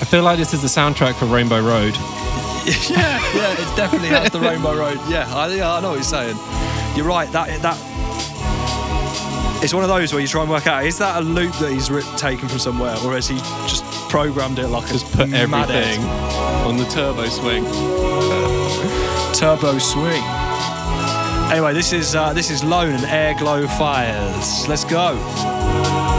I 0.00 0.04
feel 0.04 0.22
like 0.22 0.36
this 0.38 0.52
is 0.52 0.62
the 0.62 0.68
soundtrack 0.68 1.14
for 1.14 1.26
Rainbow 1.26 1.60
Road. 1.60 1.94
yeah, 2.66 3.18
yeah, 3.34 3.52
it 3.52 3.76
definitely 3.76 4.08
has 4.08 4.30
the 4.30 4.40
Rainbow 4.40 4.76
Road. 4.76 4.98
Yeah, 5.08 5.26
I, 5.34 5.48
yeah, 5.54 5.72
I 5.72 5.80
know 5.80 5.90
what 5.90 5.94
you're 5.94 6.02
saying. 6.02 6.36
You're 6.96 7.06
right. 7.06 7.30
That 7.32 7.48
that 7.62 7.78
it's 9.64 9.72
one 9.72 9.84
of 9.84 9.88
those 9.88 10.12
where 10.12 10.20
you 10.20 10.26
try 10.28 10.42
and 10.42 10.50
work 10.50 10.66
out 10.66 10.84
is 10.84 10.98
that 10.98 11.20
a 11.22 11.24
loop 11.24 11.52
that 11.54 11.70
he's 11.72 11.88
writ- 11.90 12.04
taken 12.16 12.48
from 12.48 12.58
somewhere, 12.58 12.96
or 13.04 13.14
has 13.14 13.28
he 13.28 13.36
just 13.68 13.84
programmed 14.10 14.58
it 14.58 14.66
like 14.68 14.86
Just 14.88 15.06
a 15.14 15.16
put 15.18 15.32
everything 15.32 16.00
on 16.66 16.76
the 16.76 16.84
turbo 16.86 17.26
swing. 17.26 17.64
turbo 19.34 19.78
swing. 19.78 20.22
Anyway, 21.50 21.74
this 21.74 21.92
is 21.92 22.14
uh, 22.14 22.32
this 22.32 22.50
is 22.50 22.62
Lone 22.62 22.92
and 22.92 23.04
Airglow 23.04 23.66
Fires. 23.78 24.68
Let's 24.68 24.84
go. 24.84 26.11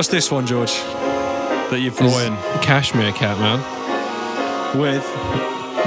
What's 0.00 0.08
this 0.08 0.30
one, 0.30 0.46
George? 0.46 0.72
That 0.72 1.80
you've 1.82 1.98
brought 1.98 2.22
in 2.22 2.34
Cashmere 2.62 3.12
Cat, 3.12 3.38
man. 3.38 3.58
with 4.78 5.04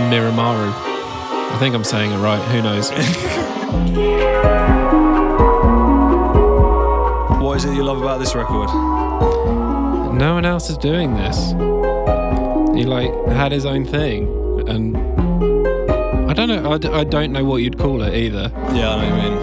Mirror 0.07 0.33
Maru. 0.33 0.69
I 0.71 1.57
think 1.59 1.73
I'm 1.73 1.83
saying 1.83 2.11
it 2.11 2.17
right. 2.17 2.39
Who 2.49 2.61
knows? 2.61 2.91
what 7.41 7.57
is 7.57 7.65
it 7.65 7.73
you 7.73 7.81
love 7.81 8.03
about 8.03 8.19
this 8.19 8.35
record? 8.35 8.67
no 10.13 10.35
one 10.35 10.45
else 10.45 10.69
is 10.69 10.77
doing 10.77 11.15
this. 11.15 11.53
He 12.77 12.85
like 12.85 13.11
had 13.29 13.51
his 13.51 13.65
own 13.65 13.83
thing, 13.83 14.27
and 14.69 14.95
I 16.29 16.35
don't 16.35 16.49
know. 16.49 16.71
I, 16.71 16.77
d- 16.77 16.89
I 16.89 17.03
don't 17.03 17.31
know 17.31 17.45
what 17.45 17.63
you'd 17.63 17.79
call 17.79 18.03
it 18.03 18.13
either. 18.13 18.51
Yeah, 18.75 18.91
I 18.91 19.09
know 19.09 19.15
what 19.15 19.17
you 19.23 19.31
mean. 19.31 19.39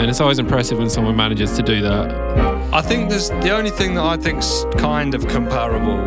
And 0.00 0.08
it's 0.08 0.22
always 0.22 0.38
impressive 0.38 0.78
when 0.78 0.88
someone 0.88 1.16
manages 1.16 1.54
to 1.56 1.62
do 1.62 1.82
that. 1.82 2.55
I 2.76 2.82
think 2.82 3.08
there's 3.08 3.30
the 3.30 3.56
only 3.56 3.70
thing 3.70 3.94
that 3.94 4.04
I 4.04 4.18
think's 4.18 4.66
kind 4.76 5.14
of 5.14 5.26
comparable 5.28 5.98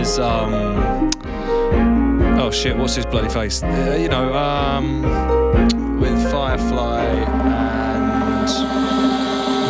is 0.00 0.18
um 0.18 0.54
oh 2.40 2.50
shit 2.50 2.78
what's 2.78 2.94
his 2.94 3.04
bloody 3.04 3.28
face 3.28 3.62
Uh, 3.62 3.98
you 4.00 4.08
know 4.08 4.32
um 4.32 5.02
with 6.00 6.18
Firefly 6.32 7.04
and 7.04 8.48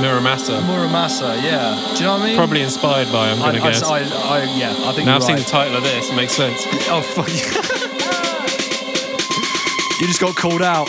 Mura 0.01 0.21
Masa. 0.21 0.61
Muramasa 0.61 1.43
yeah 1.43 1.75
do 1.97 1.99
you 1.99 2.05
know 2.05 2.13
what 2.13 2.23
I 2.23 2.27
mean 2.27 2.37
Probably 2.37 2.63
inspired 2.63 3.11
by, 3.11 3.29
I'm 3.29 3.39
gonna 3.41 3.59
I, 3.59 3.71
guess. 3.73 3.83
I, 3.83 3.99
I, 3.99 4.45
yeah 4.45 4.71
I 4.89 4.93
think 4.93 5.07
now 5.07 5.15
you're 5.15 5.17
I've 5.17 5.25
seen 5.25 5.37
the 5.39 5.43
title 5.43 5.77
of 5.77 5.83
this, 5.83 6.09
it 6.09 6.15
makes 6.15 6.35
sense. 6.35 6.65
oh 6.89 7.03
fuck 7.03 7.27
you. 7.31 7.35
you 10.01 10.07
just 10.07 10.21
got 10.21 10.37
called 10.37 10.63
out 10.63 10.87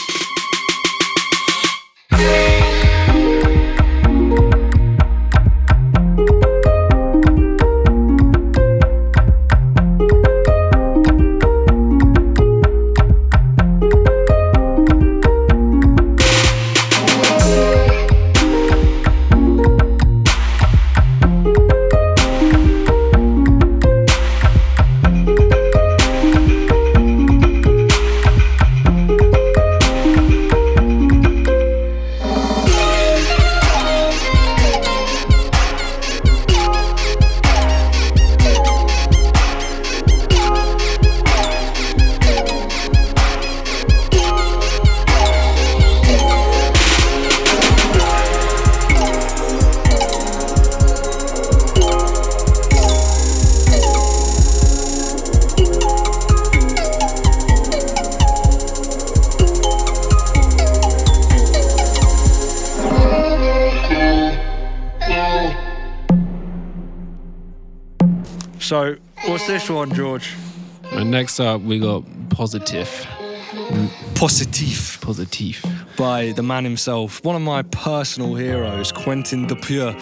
next 71.33 71.39
up, 71.39 71.61
we 71.61 71.79
got 71.79 72.03
Positive. 72.29 72.87
Positif. 74.13 74.99
Positif. 75.01 75.63
By 75.97 76.31
the 76.31 76.43
man 76.43 76.63
himself, 76.63 77.23
one 77.23 77.35
of 77.35 77.41
my 77.41 77.63
personal 77.63 78.35
heroes, 78.35 78.91
Quentin 78.91 79.47
Dupieux, 79.47 79.93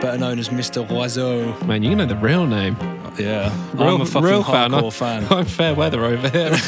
better 0.00 0.16
known 0.18 0.38
as 0.38 0.48
Mr. 0.48 0.86
Oizo. 0.88 1.66
Man, 1.66 1.82
you 1.82 1.94
know 1.94 2.06
the 2.06 2.16
real 2.16 2.46
name. 2.46 2.76
Yeah, 3.18 3.52
Real, 3.74 3.96
I'm 3.96 4.00
a 4.00 4.06
fucking 4.06 4.28
real 4.28 4.42
fan. 4.44 4.70
hardcore 4.70 4.84
I'm, 4.84 4.90
fan. 4.90 5.26
I'm 5.30 5.44
fair 5.44 5.74
weather 5.74 6.04
over 6.04 6.28
here. 6.28 6.56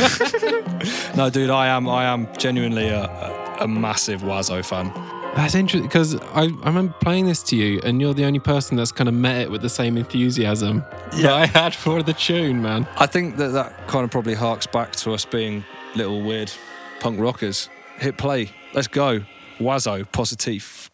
No, 1.14 1.28
dude, 1.28 1.50
I 1.50 1.66
am. 1.66 1.88
I 1.88 2.04
am 2.04 2.26
genuinely 2.38 2.88
a, 2.88 3.02
a, 3.04 3.64
a 3.64 3.68
massive 3.68 4.22
Oizo 4.22 4.64
fan. 4.64 4.90
That's 5.36 5.54
interesting 5.54 5.82
because 5.82 6.14
I, 6.16 6.44
I 6.44 6.66
remember 6.66 6.94
playing 7.00 7.26
this 7.26 7.42
to 7.44 7.56
you, 7.56 7.80
and 7.84 8.00
you're 8.00 8.14
the 8.14 8.24
only 8.24 8.38
person 8.38 8.76
that's 8.76 8.92
kind 8.92 9.08
of 9.08 9.14
met 9.14 9.42
it 9.42 9.50
with 9.50 9.60
the 9.60 9.68
same 9.68 9.98
enthusiasm 9.98 10.82
that 11.12 11.32
I 11.32 11.46
had 11.46 11.74
for 11.74 12.02
the 12.02 12.12
tune, 12.12 12.62
man. 12.62 12.86
I 12.96 13.06
think 13.06 13.36
that 13.36 13.48
that 13.48 13.88
kind 13.88 14.04
of 14.04 14.10
probably 14.10 14.34
harks 14.34 14.66
back 14.66 14.92
to 14.96 15.12
us 15.12 15.24
being 15.24 15.64
little 15.94 16.22
weird 16.22 16.52
punk 17.00 17.20
rockers. 17.20 17.68
Hit 17.98 18.16
play. 18.16 18.50
Let's 18.74 18.88
go. 18.88 19.24
Oizo, 19.58 20.10
Positif. 20.10 20.90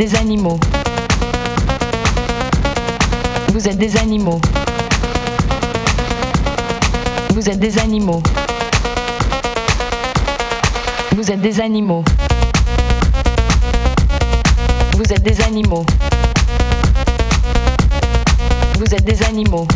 Des 0.00 0.14
animaux. 0.16 0.58
Vous 3.52 3.68
êtes 3.68 3.76
des 3.76 3.98
animaux. 3.98 4.40
Vous 7.34 7.50
êtes 7.50 7.58
des 7.58 7.78
animaux. 7.78 8.22
Vous 11.14 11.30
êtes 11.30 11.42
des 11.42 11.60
animaux. 11.60 12.02
Vous 14.96 15.12
êtes 15.12 15.22
des 15.22 15.38
animaux. 15.42 15.84
Vous 18.78 18.94
êtes 18.94 19.04
des 19.04 19.22
animaux. 19.22 19.68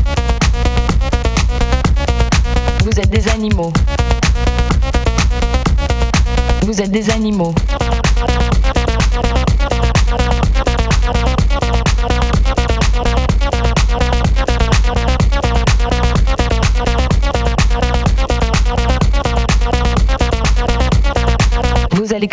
Vous 2.82 2.98
êtes 2.98 3.10
des 3.10 3.28
animaux. 3.28 3.72
Vous 6.62 6.80
êtes 6.80 6.90
des 6.90 7.10
animaux. 7.10 7.54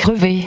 crevé. 0.02 0.41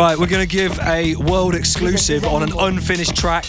Right, 0.00 0.18
we're 0.18 0.28
going 0.28 0.48
to 0.48 0.50
give 0.50 0.80
a 0.80 1.14
world 1.16 1.54
exclusive 1.54 2.24
on 2.24 2.42
an 2.42 2.52
unfinished 2.58 3.14
track 3.14 3.44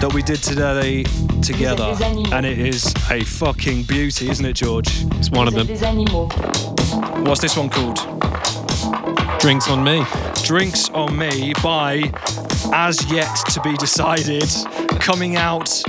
that 0.00 0.10
we 0.12 0.20
did 0.20 0.42
today 0.42 1.04
together. 1.40 1.96
And 2.34 2.44
it 2.44 2.58
is 2.58 2.92
a 3.10 3.24
fucking 3.24 3.84
beauty, 3.84 4.28
isn't 4.28 4.44
it, 4.44 4.52
George? 4.52 4.88
It's 5.12 5.30
one 5.30 5.48
of 5.48 5.54
them. 5.54 5.66
What's 7.24 7.40
this 7.40 7.56
one 7.56 7.70
called? 7.70 7.96
Drinks 9.40 9.70
on 9.70 9.82
me. 9.82 10.04
Drinks 10.44 10.90
on 10.90 11.16
Me 11.16 11.54
by 11.62 12.12
As 12.74 13.10
Yet 13.10 13.34
to 13.52 13.62
Be 13.62 13.74
Decided, 13.78 14.50
coming 15.00 15.36
out 15.36 15.82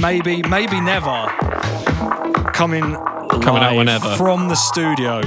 maybe, 0.00 0.40
maybe 0.44 0.80
never. 0.80 1.26
Coming, 2.54 2.94
Coming 3.42 3.62
out 3.62 3.76
whenever. 3.76 4.16
from 4.16 4.48
the 4.48 4.54
studio. 4.54 5.20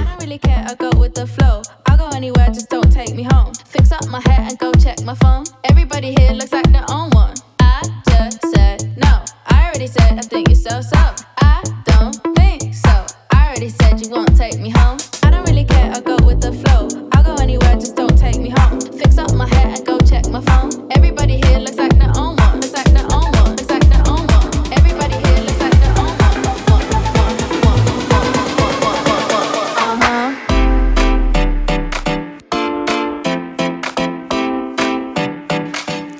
Anywhere, 2.14 2.46
just 2.46 2.70
don't 2.70 2.90
take 2.90 3.14
me 3.14 3.24
home. 3.24 3.52
Fix 3.66 3.90
up 3.92 4.06
my 4.08 4.20
hair 4.26 4.40
and 4.48 4.58
go 4.58 4.72
check 4.72 5.02
my 5.02 5.14
phone. 5.14 5.44
Everybody 5.64 6.14
here 6.18 6.32
looks 6.32 6.52
like 6.52 6.70
their 6.70 6.84
own 6.88 7.10
one. 7.10 7.34
I 7.60 7.82
just 8.08 8.40
said 8.54 8.96
no. 8.96 9.24
I 9.46 9.66
already 9.66 9.88
said 9.88 10.18
I 10.18 10.22
think 10.22 10.48
you're 10.48 10.54
so 10.54 10.80
so. 10.80 11.14
I 11.38 11.62
don't 11.84 12.14
think 12.36 12.74
so. 12.74 13.06
I 13.32 13.48
already 13.48 13.68
said 13.68 14.00
you 14.00 14.10
won't 14.10 14.23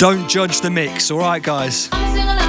Don't 0.05 0.29
judge 0.29 0.61
the 0.61 0.69
mix, 0.69 1.11
alright, 1.11 1.43
guys? 1.43 1.89
I'ma 1.91 2.13
sing 2.13 2.29
along 2.29 2.45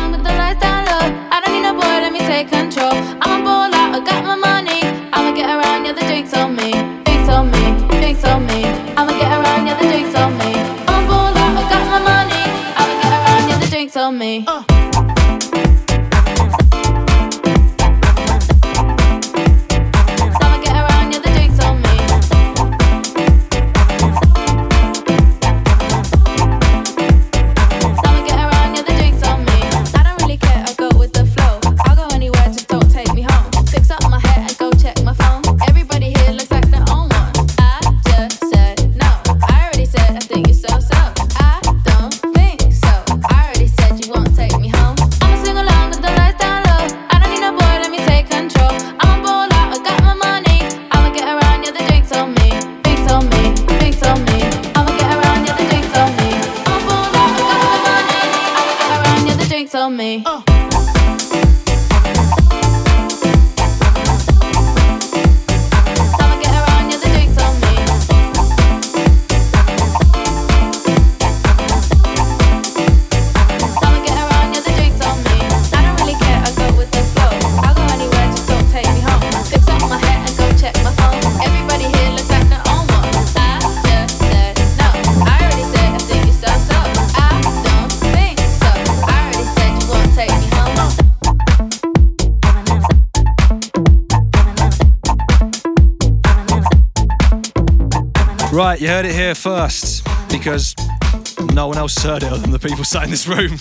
Right, 98.65 98.81
you 98.81 98.87
heard 98.87 99.05
it 99.05 99.13
here 99.13 99.35
first 99.35 100.07
because 100.27 100.73
no 101.53 101.67
one 101.67 101.77
else 101.77 101.95
heard 102.01 102.23
it 102.23 102.31
other 102.31 102.41
than 102.41 102.49
the 102.49 102.57
people 102.57 102.83
sat 102.83 103.03
in 103.03 103.11
this 103.11 103.27
room. 103.27 103.59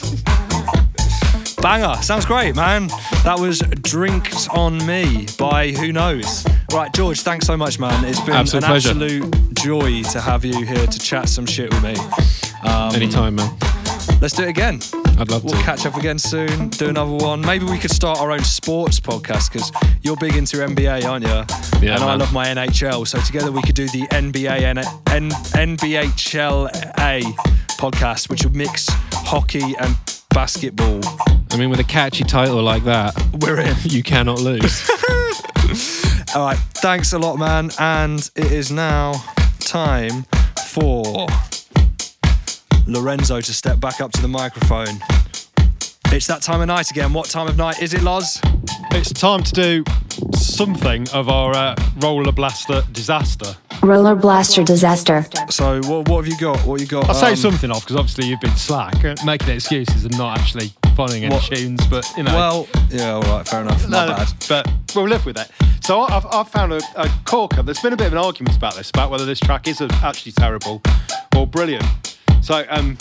Banger, 1.63 2.01
sounds 2.01 2.25
great, 2.25 2.57
man. 2.57 2.87
That 3.23 3.37
was 3.39 3.59
Drinks 3.83 4.49
on 4.49 4.79
Me 4.87 5.27
by 5.39 5.73
Who 5.73 5.93
Knows. 5.93 6.47
Right, 6.73 6.91
George, 6.95 7.21
thanks 7.21 7.47
so 7.47 7.55
much, 7.55 7.79
man. 7.79 8.03
It's 8.07 8.19
been 8.21 8.35
Absolute 8.35 8.65
an 8.65 8.71
pleasure. 8.71 8.89
absolute 8.93 9.55
joy 9.57 10.03
to 10.05 10.23
have 10.23 10.43
you 10.43 10.65
here 10.65 10.87
to 10.87 10.99
chat 10.99 11.29
some 11.29 11.45
shit 11.45 11.71
with 11.75 11.83
me. 11.83 11.97
Um, 12.67 12.95
Anytime, 12.95 13.35
man. 13.35 13.55
Let's 14.23 14.33
do 14.33 14.45
it 14.45 14.49
again. 14.49 14.81
I'd 15.19 15.31
love 15.31 15.45
We'll 15.45 15.55
to. 15.55 15.63
catch 15.63 15.87
up 15.87 15.97
again 15.97 16.19
soon, 16.19 16.69
do 16.71 16.89
another 16.89 17.11
one. 17.13 17.41
Maybe 17.41 17.65
we 17.65 17.79
could 17.79 17.91
start 17.93 18.19
our 18.21 18.33
own 18.33 18.43
sports 18.43 18.99
podcast 18.99 19.53
because 19.53 19.71
you're 20.03 20.17
big 20.17 20.35
into 20.37 20.57
NBA, 20.59 21.05
aren't 21.05 21.25
you? 21.25 21.87
Yeah, 21.87 21.95
and 21.97 22.05
I 22.05 22.15
love 22.17 22.33
my 22.33 22.47
NHL. 22.47 23.07
So 23.07 23.19
together 23.21 23.53
we 23.53 23.63
could 23.63 23.75
do 23.77 23.87
the 23.89 24.03
NBA 24.11 24.63
N- 24.63 24.79
N- 25.11 25.31
NBHLA 25.77 27.23
podcast, 27.79 28.29
which 28.29 28.45
would 28.45 28.57
mix 28.57 28.87
hockey 29.13 29.75
and 29.81 29.97
basketball. 30.31 31.01
I 31.53 31.57
mean, 31.57 31.71
with 31.71 31.79
a 31.81 31.85
catchy 31.85 32.25
title 32.25 32.61
like 32.63 32.85
that, 32.85 33.15
we're 33.41 33.61
in. 33.61 33.77
You 33.85 34.03
cannot 34.03 34.41
lose. 34.41 34.89
All 36.35 36.45
right, 36.47 36.59
thanks 36.75 37.13
a 37.13 37.19
lot, 37.19 37.37
man. 37.39 37.71
And 37.79 38.19
it 38.35 38.51
is 38.51 38.73
now 38.73 39.13
time 39.61 40.25
for 40.73 41.27
Lorenzo 42.87 43.41
to 43.41 43.55
step 43.55 43.81
back 43.81 44.01
up 44.01 44.13
to 44.13 44.23
the 44.23 44.29
microphone. 44.29 44.99
It's 46.13 46.27
that 46.29 46.43
time 46.43 46.61
of 46.61 46.69
night 46.69 46.91
again. 46.91 47.13
What 47.13 47.29
time 47.29 47.49
of 47.49 47.57
night 47.57 47.83
is 47.83 47.95
it, 47.95 48.03
Loz? 48.03 48.41
It's 48.93 49.13
time 49.13 49.43
to 49.43 49.53
do 49.53 49.85
something 50.35 51.09
of 51.13 51.29
our 51.29 51.53
uh, 51.55 51.75
roller 51.99 52.31
blaster 52.31 52.83
disaster. 52.93 53.57
Roller 53.83 54.15
Blaster 54.15 54.63
Disaster. 54.63 55.27
So, 55.51 55.81
what, 55.83 56.09
what 56.09 56.25
have 56.25 56.29
you 56.33 56.39
got? 56.39 56.59
What 56.67 56.81
you 56.81 56.87
got? 56.87 57.07
I'll 57.09 57.15
say 57.15 57.31
Um, 57.31 57.37
something 57.37 57.71
off 57.71 57.81
because 57.83 57.97
obviously 57.97 58.27
you've 58.27 58.41
been 58.41 58.57
slack, 58.57 59.05
uh, 59.05 59.15
making 59.27 59.49
excuses 59.51 60.05
and 60.05 60.17
not 60.17 60.39
actually 60.39 60.73
finding 60.97 61.25
any 61.25 61.35
What- 61.35 61.45
tunes, 61.45 61.85
but 61.89 62.11
you 62.17 62.23
know. 62.23 62.35
Well, 62.35 62.69
yeah, 62.91 63.11
all 63.13 63.23
right, 63.23 63.47
fair 63.47 63.61
enough. 63.63 63.87
Not 63.89 64.09
No, 64.09 64.15
bad. 64.15 64.29
But 64.49 64.73
we'll 64.95 65.09
live 65.09 65.27
with 65.27 65.37
it. 65.39 65.51
So 65.83 66.01
I- 66.01 66.17
I've, 66.17 66.27
I've 66.27 66.49
found 66.49 66.73
a, 66.73 66.81
a 66.97 67.11
corker. 67.25 67.63
There's 67.63 67.81
been 67.81 67.93
a 67.93 67.97
bit 67.97 68.07
of 68.07 68.13
an 68.13 68.19
argument 68.21 68.57
about 68.57 68.75
this, 68.77 68.89
about 68.91 69.11
whether 69.11 69.27
this 69.27 69.41
track 69.41 69.67
is 69.69 69.81
actually 69.83 70.33
terrible 70.33 70.81
or 71.37 71.47
brilliant. 71.47 72.14
So 72.45 72.65
um, 72.69 72.99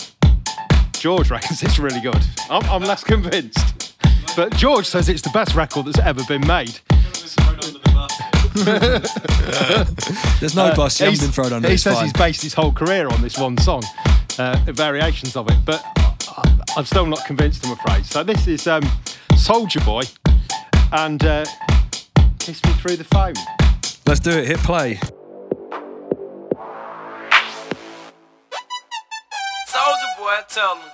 George 0.94 1.30
reckons 1.36 1.62
it's 1.64 1.78
really 1.78 2.00
good. 2.00 2.24
I'm, 2.50 2.64
I'm 2.70 2.82
less 2.84 3.04
convinced. 3.04 3.94
But 4.38 4.56
George 4.56 4.86
says 4.88 5.10
it's 5.10 5.22
the 5.22 5.30
best 5.32 5.54
record 5.54 5.86
that's 5.86 6.00
ever 6.00 6.24
been 6.24 6.48
made. 6.48 6.80
There's 10.40 10.56
no 10.56 10.74
bus, 10.76 11.00
you 11.00 11.06
haven't 11.08 11.20
Uh, 11.20 11.24
been 11.24 11.32
thrown 11.32 11.54
under, 11.54 11.70
He 11.70 11.78
says 11.78 11.96
fine. 11.96 12.04
he's 12.06 12.14
based 12.14 12.42
his 12.42 12.54
whole 12.54 12.72
career 12.72 13.10
on 13.10 13.22
this 13.22 13.38
one 13.38 13.58
song, 13.58 13.84
uh, 14.40 14.58
variations 14.68 15.36
of 15.36 15.50
it. 15.50 15.58
But 15.66 15.84
I- 15.98 16.60
I'm 16.78 16.86
still 16.86 17.06
not 17.06 17.26
convinced, 17.26 17.66
I'm 17.66 17.74
afraid. 17.74 18.06
So 18.06 18.24
this 18.24 18.48
is 18.48 18.66
um, 18.68 18.84
Soulja 19.34 19.84
Boy 19.86 20.04
and 20.94 21.24
uh, 21.24 21.46
Kiss 22.40 22.64
Me 22.64 22.72
Through 22.74 22.96
the 22.98 23.04
Phone. 23.04 23.34
Let's 24.06 24.20
do 24.22 24.32
it. 24.32 24.48
Hit 24.48 24.60
play. 24.60 25.00
Boy, 30.24 30.40
tell 30.48 30.76
him. 30.76 30.92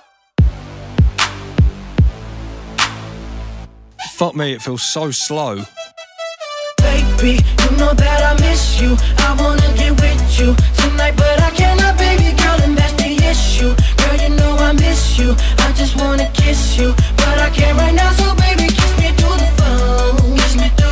Fuck 4.10 4.34
me, 4.34 4.52
it 4.52 4.62
feels 4.62 4.82
so 4.82 5.10
slow. 5.10 5.62
Baby, 6.78 7.38
you 7.62 7.70
know 7.78 7.92
that 7.94 8.20
I 8.30 8.32
miss 8.40 8.80
you. 8.80 8.96
I 9.18 9.30
wanna 9.38 9.70
get 9.78 9.92
with 10.00 10.20
you 10.38 10.54
tonight, 10.82 11.14
but 11.16 11.40
I 11.40 11.50
cannot, 11.50 11.96
baby 11.96 12.36
girl, 12.42 12.58
and 12.64 12.76
that's 12.76 12.94
the 12.94 13.10
issue. 13.32 13.72
Girl, 14.00 14.16
you 14.22 14.30
know 14.36 14.56
I 14.56 14.72
miss 14.72 15.18
you. 15.18 15.34
I 15.58 15.72
just 15.80 15.96
wanna 15.96 16.28
kiss 16.34 16.76
you, 16.78 16.92
but 17.16 17.36
I 17.38 17.50
can't 17.50 17.78
right 17.78 17.94
now. 17.94 18.10
So 18.12 18.34
baby, 18.34 18.66
kiss 18.66 18.92
me 18.98 19.08
through 19.18 19.38
the 19.42 19.50
phone. 19.58 20.36
Kiss 20.38 20.56
me 20.56 20.68
through 20.76 20.89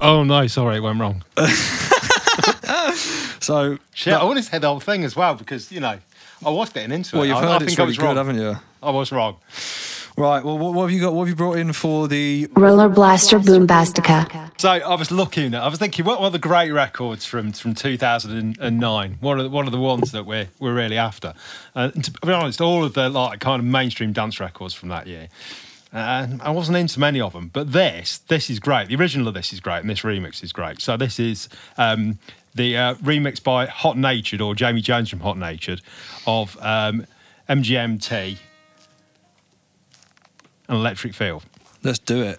Oh 0.00 0.24
no, 0.24 0.46
sorry, 0.46 0.76
it 0.76 0.80
went 0.80 0.98
wrong. 1.00 1.22
so 3.40 3.78
shit, 3.94 4.14
I 4.14 4.24
wanted 4.24 4.42
to 4.44 4.48
say 4.50 4.58
the 4.58 4.68
whole 4.68 4.80
thing 4.80 5.04
as 5.04 5.14
well 5.16 5.34
because 5.34 5.70
you 5.72 5.80
know 5.80 5.98
I 6.44 6.50
was 6.50 6.70
getting 6.70 6.92
into 6.92 7.16
Well, 7.16 7.24
it. 7.24 7.28
you've 7.28 7.36
I, 7.36 7.40
heard 7.42 7.48
I 7.48 7.56
it's 7.56 7.64
think 7.66 7.78
I 7.78 7.82
really 7.82 7.90
was 7.90 7.98
good, 7.98 8.04
wrong. 8.06 8.16
haven't 8.16 8.36
you? 8.36 8.56
I 8.82 8.90
was 8.90 9.12
wrong. 9.12 9.36
Right. 10.16 10.44
Well, 10.44 10.58
what, 10.58 10.74
what 10.74 10.82
have 10.82 10.90
you 10.90 11.00
got? 11.00 11.14
What 11.14 11.22
have 11.22 11.28
you 11.30 11.34
brought 11.36 11.56
in 11.58 11.72
for 11.72 12.08
the 12.08 12.48
Roller 12.54 12.88
Blaster 12.88 13.38
Boombastica. 13.38 14.50
So 14.60 14.68
I 14.70 14.94
was 14.94 15.10
looking 15.10 15.54
at, 15.54 15.62
I 15.62 15.68
was 15.68 15.78
thinking, 15.78 16.04
what 16.04 16.20
were 16.20 16.28
the 16.30 16.38
great 16.38 16.70
records 16.72 17.24
from 17.24 17.52
from 17.52 17.74
2009? 17.74 19.18
What 19.20 19.38
are 19.38 19.42
the, 19.44 19.48
what 19.48 19.66
are 19.66 19.70
the 19.70 19.78
ones 19.78 20.12
that 20.12 20.26
we're 20.26 20.48
we're 20.58 20.74
really 20.74 20.98
after? 20.98 21.32
Uh, 21.74 21.90
and 21.94 22.04
to 22.04 22.10
be 22.12 22.32
honest, 22.32 22.60
all 22.60 22.84
of 22.84 22.94
the 22.94 23.08
like 23.08 23.40
kind 23.40 23.60
of 23.60 23.66
mainstream 23.66 24.12
dance 24.12 24.40
records 24.40 24.74
from 24.74 24.88
that 24.90 25.06
year. 25.06 25.28
Uh, 25.92 26.28
I 26.40 26.50
wasn't 26.50 26.78
into 26.78 27.00
many 27.00 27.20
of 27.20 27.32
them, 27.32 27.50
but 27.52 27.72
this 27.72 28.18
this 28.18 28.48
is 28.48 28.60
great. 28.60 28.88
The 28.88 28.94
original 28.96 29.26
of 29.26 29.34
this 29.34 29.52
is 29.52 29.60
great, 29.60 29.80
and 29.80 29.90
this 29.90 30.00
remix 30.00 30.42
is 30.44 30.52
great. 30.52 30.80
So 30.80 30.96
this 30.96 31.18
is 31.18 31.48
um, 31.78 32.18
the 32.54 32.76
uh, 32.76 32.94
remix 32.96 33.42
by 33.42 33.66
Hot 33.66 33.98
Natured 33.98 34.40
or 34.40 34.54
Jamie 34.54 34.82
Jones 34.82 35.10
from 35.10 35.20
Hot 35.20 35.36
Natured 35.36 35.82
of 36.26 36.56
um, 36.60 37.06
MGMT 37.48 38.38
and 40.68 40.76
Electric 40.76 41.14
Feel. 41.14 41.42
Let's 41.82 41.98
do 41.98 42.22
it. 42.22 42.38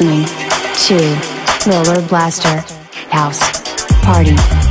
Listening 0.00 0.24
to 0.86 1.70
Roller 1.70 2.06
Blaster 2.08 2.60
House 3.10 3.40
Party. 4.02 4.69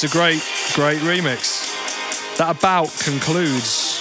It's 0.00 0.14
a 0.14 0.16
great, 0.16 0.40
great 0.74 1.00
remix. 1.00 1.74
That 2.36 2.56
about 2.56 2.86
concludes, 3.00 3.98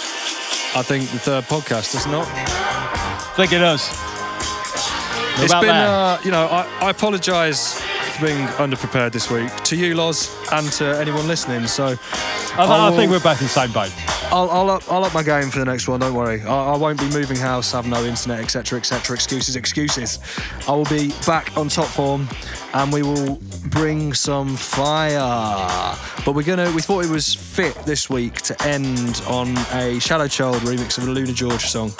I 0.75 0.83
think, 0.83 1.09
the 1.09 1.17
third 1.17 1.45
podcast, 1.45 1.93
does 1.93 2.05
it 2.05 2.09
not? 2.09 2.27
I 2.29 3.33
think 3.35 3.51
it 3.51 3.57
does. 3.57 3.89
It's 5.43 5.55
been, 5.55 5.71
uh, 5.71 6.19
you 6.23 6.29
know, 6.29 6.45
I, 6.45 6.67
I 6.81 6.89
apologise 6.91 7.81
for 7.81 8.27
being 8.27 8.45
underprepared 8.59 9.11
this 9.11 9.31
week 9.31 9.49
to 9.63 9.75
you, 9.75 9.95
Loz, 9.95 10.37
and 10.51 10.71
to 10.73 10.85
anyone 10.99 11.27
listening. 11.27 11.65
So 11.65 11.85
I, 11.87 11.97
I 12.59 12.89
will- 12.91 12.95
think 12.95 13.09
we're 13.09 13.19
both 13.19 13.41
in 13.41 13.47
the 13.47 13.49
same 13.49 13.71
boat. 13.71 13.91
I'll, 14.29 14.49
I'll, 14.49 14.69
up, 14.69 14.91
I'll 14.91 15.05
up 15.05 15.13
my 15.13 15.23
game 15.23 15.49
for 15.49 15.59
the 15.59 15.65
next 15.65 15.87
one. 15.87 15.99
Don't 16.01 16.13
worry. 16.13 16.41
I, 16.41 16.73
I 16.73 16.77
won't 16.77 16.99
be 16.99 17.09
moving 17.09 17.37
house, 17.37 17.71
have 17.71 17.87
no 17.87 18.03
internet, 18.03 18.39
etc., 18.39 18.77
etc. 18.79 19.15
Excuses, 19.15 19.55
excuses. 19.55 20.19
I 20.67 20.71
will 20.73 20.85
be 20.85 21.13
back 21.25 21.55
on 21.57 21.69
top 21.69 21.87
form, 21.87 22.27
and 22.73 22.91
we 22.91 23.03
will 23.03 23.39
bring 23.69 24.13
some 24.13 24.55
fire. 24.57 25.95
But 26.25 26.35
we're 26.35 26.43
gonna. 26.43 26.71
We 26.73 26.81
thought 26.81 27.05
it 27.05 27.09
was 27.09 27.33
fit 27.33 27.73
this 27.85 28.09
week 28.09 28.35
to 28.43 28.61
end 28.63 29.21
on 29.27 29.57
a 29.73 29.97
Shadow 29.99 30.27
Child 30.27 30.57
remix 30.57 30.97
of 30.97 31.05
AlunaGeorge 31.05 31.61
song. 31.61 31.91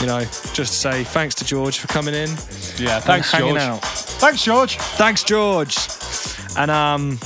You 0.00 0.06
know, 0.06 0.20
just 0.20 0.56
to 0.56 0.64
say 0.78 1.04
thanks 1.04 1.34
to 1.36 1.44
George 1.44 1.78
for 1.78 1.88
coming 1.88 2.14
in. 2.14 2.30
Yeah, 2.78 3.00
thanks, 3.00 3.30
hanging 3.30 3.50
George. 3.50 3.62
out. 3.62 3.82
Thanks, 3.84 4.42
George. 4.42 4.76
Thanks, 4.78 5.24
George. 5.24 5.76
And 6.56 6.70
um, 6.70 7.18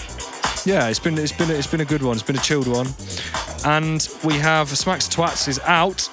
yeah, 0.64 0.88
it's 0.88 0.98
been 0.98 1.18
it's 1.18 1.32
been 1.32 1.50
it's 1.50 1.66
been 1.66 1.80
a 1.80 1.84
good 1.84 2.02
one. 2.02 2.14
It's 2.14 2.22
been 2.24 2.36
a 2.36 2.40
chilled 2.40 2.68
one. 2.68 2.88
And 3.64 4.08
we 4.24 4.34
have 4.34 4.68
Smacks 4.68 5.08
Twats 5.08 5.48
is 5.48 5.58
out. 5.60 6.08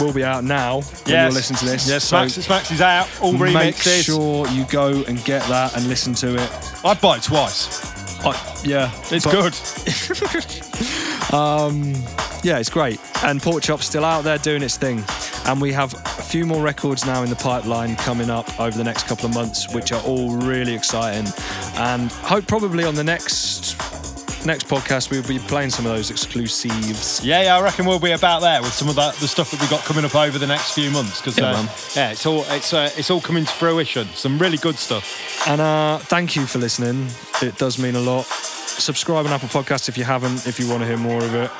Will 0.00 0.12
be 0.12 0.24
out 0.24 0.44
now 0.44 0.80
when 1.04 1.26
you 1.28 1.34
listen 1.34 1.56
to 1.56 1.64
this. 1.64 1.88
Yes, 1.88 2.04
Smacks- 2.04 2.34
Smacks 2.34 2.70
is 2.70 2.80
out. 2.80 3.08
All 3.20 3.32
Make 3.32 3.74
remixes. 3.76 4.04
sure 4.04 4.46
you 4.48 4.64
go 4.66 5.02
and 5.06 5.22
get 5.24 5.42
that 5.48 5.76
and 5.76 5.86
listen 5.88 6.12
to 6.14 6.34
it. 6.36 6.50
I'd 6.84 7.00
buy 7.00 7.16
it 7.18 7.22
twice. 7.22 7.92
yeah, 8.64 8.90
It's 9.10 9.24
good. 9.24 9.54
um, 11.32 11.92
yeah, 12.42 12.58
it's 12.58 12.70
great. 12.70 13.00
And 13.24 13.40
Pork 13.42 13.62
Chop's 13.62 13.86
still 13.86 14.04
out 14.04 14.24
there 14.24 14.38
doing 14.38 14.62
its 14.62 14.76
thing. 14.76 15.04
And 15.46 15.60
we 15.60 15.72
have 15.72 15.94
a 15.94 16.22
few 16.22 16.44
more 16.44 16.60
records 16.62 17.06
now 17.06 17.22
in 17.22 17.30
the 17.30 17.36
pipeline 17.36 17.94
coming 17.96 18.30
up 18.30 18.58
over 18.60 18.76
the 18.76 18.82
next 18.84 19.06
couple 19.06 19.26
of 19.26 19.34
months, 19.34 19.72
which 19.72 19.92
are 19.92 20.02
all 20.02 20.36
really 20.38 20.74
exciting. 20.74 21.32
And 21.76 22.10
hope 22.10 22.46
probably 22.48 22.84
on 22.84 22.94
the 22.96 23.04
next 23.04 23.76
next 24.44 24.68
podcast 24.68 25.10
we'll 25.10 25.22
be 25.26 25.38
playing 25.38 25.70
some 25.70 25.86
of 25.86 25.92
those 25.92 26.10
exclusives. 26.10 27.24
Yeah, 27.24 27.42
yeah, 27.42 27.56
I 27.56 27.62
reckon 27.62 27.86
we'll 27.86 27.98
be 27.98 28.12
about 28.12 28.40
there 28.40 28.60
with 28.60 28.72
some 28.72 28.88
of 28.88 28.96
that, 28.96 29.14
the 29.16 29.28
stuff 29.28 29.50
that 29.50 29.60
we 29.60 29.66
got 29.68 29.82
coming 29.84 30.04
up 30.04 30.14
over 30.14 30.38
the 30.38 30.46
next 30.46 30.72
few 30.74 30.90
months 30.90 31.20
because 31.20 31.38
Yeah, 31.38 31.50
uh, 31.50 31.66
yeah, 31.94 32.10
it's 32.10 32.26
all 32.26 32.44
it's 32.50 32.72
uh, 32.72 32.90
it's 32.96 33.10
all 33.10 33.20
coming 33.20 33.44
to 33.44 33.52
fruition. 33.52 34.06
Some 34.14 34.38
really 34.38 34.58
good 34.58 34.76
stuff. 34.76 35.48
And 35.48 35.60
uh, 35.60 35.98
thank 35.98 36.36
you 36.36 36.46
for 36.46 36.58
listening. 36.58 37.08
It 37.40 37.56
does 37.56 37.78
mean 37.78 37.94
a 37.94 38.00
lot. 38.00 38.26
Subscribe 38.26 39.24
on 39.26 39.32
Apple 39.32 39.48
Podcasts 39.48 39.88
if 39.88 39.96
you 39.96 40.04
haven't, 40.04 40.46
if 40.46 40.60
you 40.60 40.68
want 40.68 40.82
to 40.82 40.86
hear 40.86 40.98
more 40.98 41.22
of 41.22 41.34
it. 41.34 41.50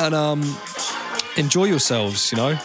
And 0.00 0.14
um, 0.14 0.56
enjoy 1.36 1.64
yourselves, 1.64 2.30
you 2.30 2.36
know. 2.36 2.58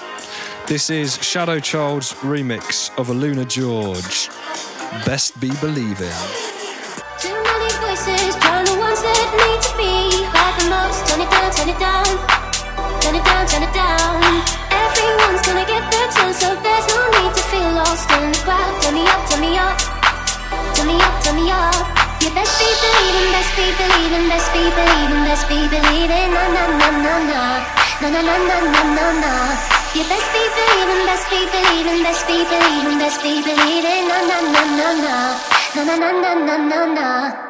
This 0.67 0.89
is 0.89 1.17
Shadow 1.23 1.59
Child's 1.59 2.13
remix 2.15 2.95
of 2.99 3.07
AlunaGeorge. 3.07 4.29
Best 5.05 5.39
be 5.39 5.51
believing. 5.61 6.58
Turn 11.19 11.27
it 11.27 11.35
down, 11.35 11.51
turn 11.51 11.67
it 11.67 11.79
down, 11.83 12.07
turn 13.03 13.15
it 13.19 13.25
down, 13.27 13.43
turn 13.51 13.63
it 13.67 13.73
down. 13.75 14.23
Everyone's 14.71 15.43
gonna 15.43 15.67
get 15.67 15.83
their 15.91 16.07
turn, 16.15 16.31
so 16.31 16.47
there's 16.63 16.87
no 16.95 16.99
need 17.11 17.33
to 17.35 17.43
feel 17.51 17.71
lost 17.75 18.07
in 18.15 18.31
the 18.31 18.39
crowd. 18.47 18.71
Turn 18.79 18.95
me 18.95 19.03
up, 19.03 19.19
turn 19.27 19.41
me 19.43 19.51
up, 19.59 19.75
turn 20.79 20.87
me 20.87 20.95
up, 20.95 21.15
turn 21.19 21.35
me 21.35 21.51
up. 21.51 21.75
You 22.23 22.31
best 22.31 22.55
be 22.55 22.71
believing, 22.71 23.27
best 23.35 23.51
be 23.59 23.67
believing, 23.75 24.25
best 24.31 24.47
be 24.55 24.63
believing, 24.71 25.23
best 25.27 25.45
be 25.51 25.59
believing. 25.67 26.29
Na 26.31 26.43
na 26.55 26.63
na 26.79 26.87
na 26.87 27.13
na, 27.27 27.41
na 27.99 28.07
na 28.15 28.21
na 28.23 28.35
na 28.39 28.57
na 28.63 28.81
na 28.95 29.07
na. 29.19 29.33
You 29.91 30.07
best 30.07 30.29
be 30.31 30.43
believing, 30.55 31.03
best 31.03 31.27
be 31.27 31.39
believing, 31.51 31.99
best 31.99 32.23
be 32.31 32.37
believing, 32.47 32.95
best 32.95 33.19
be 33.19 33.33
believing. 33.43 34.03
Na 34.07 34.17
na 34.23 34.37
na 34.55 34.63
na 34.71 34.87
na, 35.03 35.15
na 35.75 35.81
na 35.83 35.95
na 35.99 36.31
na 36.47 36.55
na 36.63 36.79
na 36.95 37.48